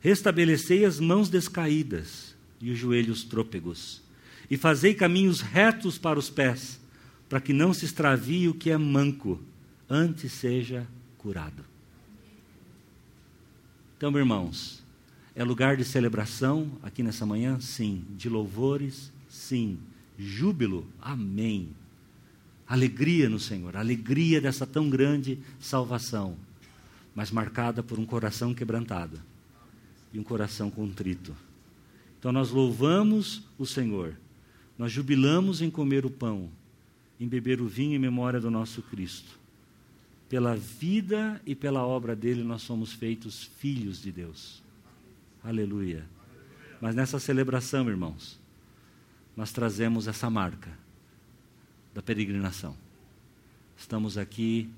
restabelecei 0.00 0.84
as 0.84 0.98
mãos 0.98 1.28
descaídas 1.28 2.34
e 2.60 2.70
os 2.70 2.78
joelhos 2.78 3.22
trôpegos, 3.22 4.02
e 4.50 4.56
fazei 4.56 4.94
caminhos 4.94 5.40
retos 5.40 5.98
para 5.98 6.18
os 6.18 6.28
pés, 6.28 6.80
para 7.28 7.40
que 7.40 7.52
não 7.52 7.72
se 7.72 7.84
extravie 7.84 8.48
o 8.48 8.54
que 8.54 8.70
é 8.70 8.76
manco, 8.76 9.40
antes 9.88 10.32
seja 10.32 10.86
curado. 11.16 11.64
Então, 13.96 14.18
irmãos, 14.18 14.82
é 15.34 15.44
lugar 15.44 15.76
de 15.76 15.84
celebração 15.84 16.72
aqui 16.82 17.02
nessa 17.04 17.24
manhã? 17.24 17.60
Sim. 17.60 18.04
De 18.16 18.28
louvores? 18.28 19.12
Sim. 19.28 19.78
Júbilo? 20.18 20.86
Amém. 21.00 21.70
Alegria 22.66 23.28
no 23.28 23.38
Senhor, 23.38 23.76
alegria 23.76 24.40
dessa 24.40 24.66
tão 24.66 24.88
grande 24.88 25.38
salvação, 25.60 26.36
mas 27.14 27.30
marcada 27.30 27.82
por 27.82 27.98
um 27.98 28.06
coração 28.06 28.54
quebrantado 28.54 29.20
e 30.12 30.18
um 30.18 30.22
coração 30.22 30.70
contrito. 30.70 31.34
Então 32.18 32.32
nós 32.32 32.50
louvamos 32.50 33.42
o 33.58 33.66
Senhor, 33.66 34.16
nós 34.78 34.92
jubilamos 34.92 35.60
em 35.60 35.70
comer 35.70 36.06
o 36.06 36.10
pão, 36.10 36.48
em 37.20 37.28
beber 37.28 37.60
o 37.60 37.66
vinho 37.66 37.94
em 37.94 37.98
memória 37.98 38.40
do 38.40 38.50
nosso 38.50 38.80
Cristo. 38.82 39.38
Pela 40.28 40.56
vida 40.56 41.42
e 41.44 41.54
pela 41.54 41.86
obra 41.86 42.16
dele 42.16 42.42
nós 42.42 42.62
somos 42.62 42.92
feitos 42.92 43.50
filhos 43.58 44.00
de 44.00 44.10
Deus. 44.10 44.62
Aleluia. 45.44 46.06
Mas 46.80 46.94
nessa 46.94 47.18
celebração, 47.18 47.88
irmãos, 47.88 48.40
nós 49.36 49.52
trazemos 49.52 50.06
essa 50.06 50.28
marca 50.28 50.76
da 51.94 52.02
peregrinação. 52.02 52.76
Estamos 53.76 54.16
aqui, 54.16 54.70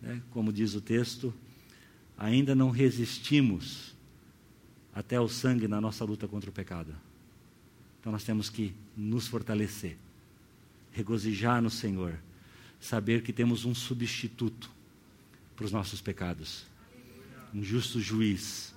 né, 0.00 0.22
como 0.30 0.52
diz 0.52 0.74
o 0.74 0.80
texto, 0.80 1.32
ainda 2.16 2.54
não 2.54 2.70
resistimos 2.70 3.94
até 4.94 5.20
o 5.20 5.28
sangue 5.28 5.68
na 5.68 5.80
nossa 5.80 6.04
luta 6.04 6.26
contra 6.26 6.50
o 6.50 6.52
pecado. 6.52 6.94
Então 8.00 8.12
nós 8.12 8.24
temos 8.24 8.48
que 8.48 8.74
nos 8.96 9.26
fortalecer, 9.26 9.96
regozijar 10.92 11.62
no 11.62 11.70
Senhor, 11.70 12.18
saber 12.80 13.22
que 13.22 13.32
temos 13.32 13.64
um 13.64 13.74
substituto 13.74 14.70
para 15.54 15.64
os 15.64 15.72
nossos 15.72 16.00
pecados, 16.00 16.66
um 17.52 17.62
justo 17.62 18.00
juiz 18.00 18.74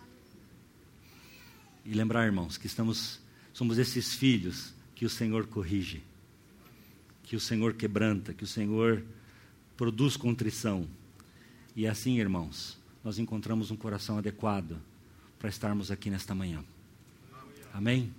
e 1.86 1.94
lembrar, 1.94 2.26
irmãos, 2.26 2.58
que 2.58 2.68
estamos, 2.68 3.20
somos 3.54 3.78
esses 3.78 4.14
filhos 4.14 4.74
que 4.96 5.06
o 5.06 5.10
Senhor 5.10 5.48
corrige, 5.48 6.02
que 7.24 7.36
o 7.36 7.40
Senhor 7.40 7.74
quebranta, 7.74 8.34
que 8.34 8.44
o 8.44 8.48
Senhor 8.48 9.04
produz 9.76 10.16
contrição. 10.16 10.88
E 11.76 11.88
assim, 11.88 12.20
irmãos, 12.20 12.78
nós 13.04 13.18
encontramos 13.18 13.72
um 13.72 13.76
coração 13.76 14.18
adequado 14.18 14.78
para 15.40 15.50
estarmos 15.50 15.90
aqui 15.90 16.10
nesta 16.10 16.36
manhã. 16.36 16.64
Amém? 17.74 18.14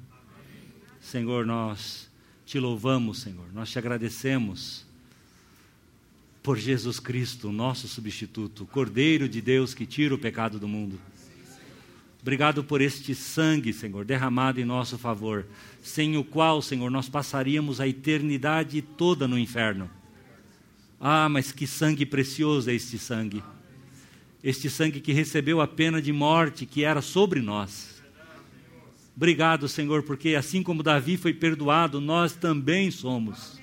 Senhor, 1.01 1.47
nós 1.47 2.11
te 2.45 2.59
louvamos, 2.59 3.21
Senhor, 3.21 3.53
nós 3.53 3.71
te 3.71 3.79
agradecemos 3.79 4.85
por 6.43 6.59
Jesus 6.59 6.99
Cristo, 6.99 7.53
nosso 7.53 7.87
substituto, 7.87 8.67
Cordeiro 8.67 9.29
de 9.29 9.41
Deus 9.41 9.75
que 9.75 9.87
tira 9.87 10.15
o 10.15 10.19
pecado 10.19 10.59
do 10.59 10.67
mundo. 10.67 11.01
Obrigado 12.23 12.63
por 12.63 12.81
este 12.81 13.17
sangue, 13.17 13.73
Senhor, 13.73 14.05
derramado 14.05 14.61
em 14.61 14.65
nosso 14.65 14.97
favor, 14.97 15.45
sem 15.83 16.17
o 16.17 16.23
qual, 16.23 16.63
Senhor, 16.63 16.89
nós 16.89 17.09
passaríamos 17.09 17.81
a 17.81 17.89
eternidade 17.89 18.81
toda 18.81 19.27
no 19.27 19.37
inferno. 19.37 19.91
Ah, 21.01 21.29
mas 21.29 21.51
que 21.51 21.67
sangue 21.67 22.07
precioso 22.07 22.71
é 22.71 22.75
este 22.75 22.97
sangue. 22.97 23.43
Este 24.43 24.71
sangue 24.71 25.01
que 25.01 25.13
recebeu 25.13 25.61
a 25.61 25.67
pena 25.67 26.01
de 26.01 26.13
morte 26.13 26.65
que 26.65 26.85
era 26.85 27.03
sobre 27.03 27.41
nós. 27.41 28.01
Obrigado, 29.17 29.69
Senhor, 29.69 30.05
porque 30.05 30.37
assim 30.37 30.63
como 30.63 30.83
Davi 30.83 31.17
foi 31.17 31.35
perdoado, 31.35 32.01
nós 32.01 32.35
também 32.35 32.93
somos. 32.93 33.62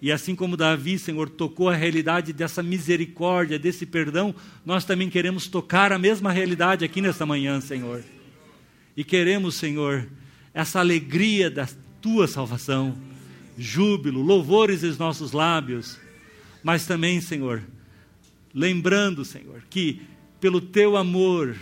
E 0.00 0.12
assim 0.12 0.34
como 0.34 0.56
Davi, 0.56 0.98
Senhor, 0.98 1.30
tocou 1.30 1.70
a 1.70 1.74
realidade 1.74 2.32
dessa 2.32 2.62
misericórdia, 2.62 3.58
desse 3.58 3.86
perdão, 3.86 4.34
nós 4.64 4.84
também 4.84 5.08
queremos 5.08 5.46
tocar 5.46 5.90
a 5.92 5.98
mesma 5.98 6.30
realidade 6.30 6.84
aqui 6.84 7.00
nesta 7.00 7.24
manhã, 7.24 7.60
Senhor. 7.60 8.04
E 8.96 9.02
queremos, 9.02 9.54
Senhor, 9.54 10.06
essa 10.52 10.80
alegria 10.80 11.50
da 11.50 11.66
tua 12.00 12.28
salvação, 12.28 12.96
júbilo, 13.56 14.20
louvores 14.20 14.84
em 14.84 14.92
nossos 14.98 15.32
lábios, 15.32 15.98
mas 16.62 16.86
também, 16.86 17.20
Senhor, 17.20 17.62
lembrando, 18.54 19.24
Senhor, 19.24 19.62
que 19.70 20.02
pelo 20.40 20.60
teu 20.60 20.96
amor, 20.96 21.56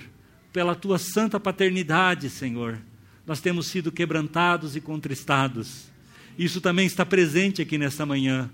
pela 0.53 0.75
tua 0.75 0.99
santa 0.99 1.38
paternidade, 1.38 2.29
Senhor, 2.29 2.79
nós 3.25 3.40
temos 3.40 3.66
sido 3.66 3.92
quebrantados 3.92 4.75
e 4.75 4.81
contristados 4.81 5.94
isso 6.38 6.61
também 6.61 6.87
está 6.87 7.05
presente 7.05 7.62
aqui 7.62 7.79
nesta 7.79 8.05
manhã. 8.05 8.51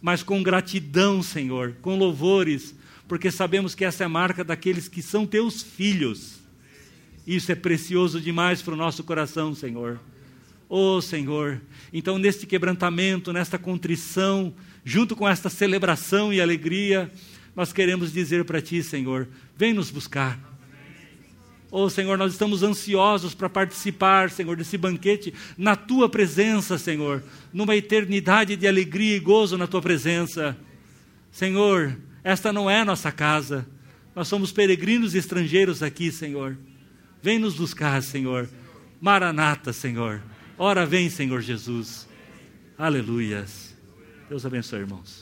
Mas 0.00 0.22
com 0.22 0.42
gratidão, 0.42 1.22
Senhor, 1.22 1.76
com 1.80 1.96
louvores, 1.96 2.74
porque 3.06 3.30
sabemos 3.30 3.74
que 3.74 3.84
essa 3.84 4.04
é 4.04 4.06
a 4.06 4.08
marca 4.08 4.42
daqueles 4.42 4.88
que 4.88 5.02
são 5.02 5.26
teus 5.26 5.62
filhos. 5.62 6.40
Isso 7.26 7.52
é 7.52 7.54
precioso 7.54 8.20
demais 8.20 8.62
para 8.62 8.74
o 8.74 8.76
nosso 8.76 9.04
coração, 9.04 9.54
Senhor. 9.54 10.00
Oh, 10.68 11.00
Senhor, 11.00 11.60
então 11.92 12.18
neste 12.18 12.46
quebrantamento, 12.46 13.32
nesta 13.32 13.58
contrição, 13.58 14.54
junto 14.84 15.14
com 15.14 15.28
esta 15.28 15.50
celebração 15.50 16.32
e 16.32 16.40
alegria, 16.40 17.12
nós 17.54 17.72
queremos 17.72 18.12
dizer 18.12 18.44
para 18.44 18.62
Ti, 18.62 18.82
Senhor, 18.82 19.28
vem 19.56 19.74
nos 19.74 19.90
buscar 19.90 20.51
Oh 21.74 21.88
Senhor, 21.88 22.18
nós 22.18 22.32
estamos 22.32 22.62
ansiosos 22.62 23.34
para 23.34 23.48
participar, 23.48 24.28
Senhor, 24.28 24.54
desse 24.58 24.76
banquete 24.76 25.32
na 25.56 25.74
tua 25.74 26.06
presença, 26.06 26.76
Senhor, 26.76 27.22
numa 27.50 27.74
eternidade 27.74 28.56
de 28.56 28.68
alegria 28.68 29.16
e 29.16 29.18
gozo 29.18 29.56
na 29.56 29.66
tua 29.66 29.80
presença. 29.80 30.54
Senhor, 31.30 31.96
esta 32.22 32.52
não 32.52 32.68
é 32.68 32.84
nossa 32.84 33.10
casa, 33.10 33.66
nós 34.14 34.28
somos 34.28 34.52
peregrinos 34.52 35.14
e 35.14 35.18
estrangeiros 35.18 35.82
aqui, 35.82 36.12
Senhor. 36.12 36.58
Vem 37.22 37.38
nos 37.38 37.54
buscar, 37.54 38.02
Senhor. 38.02 38.50
Maranata, 39.00 39.72
Senhor. 39.72 40.22
Ora 40.58 40.84
vem, 40.84 41.08
Senhor 41.08 41.40
Jesus. 41.40 42.06
Aleluias. 42.76 43.74
Deus 44.28 44.44
abençoe, 44.44 44.80
irmãos. 44.80 45.21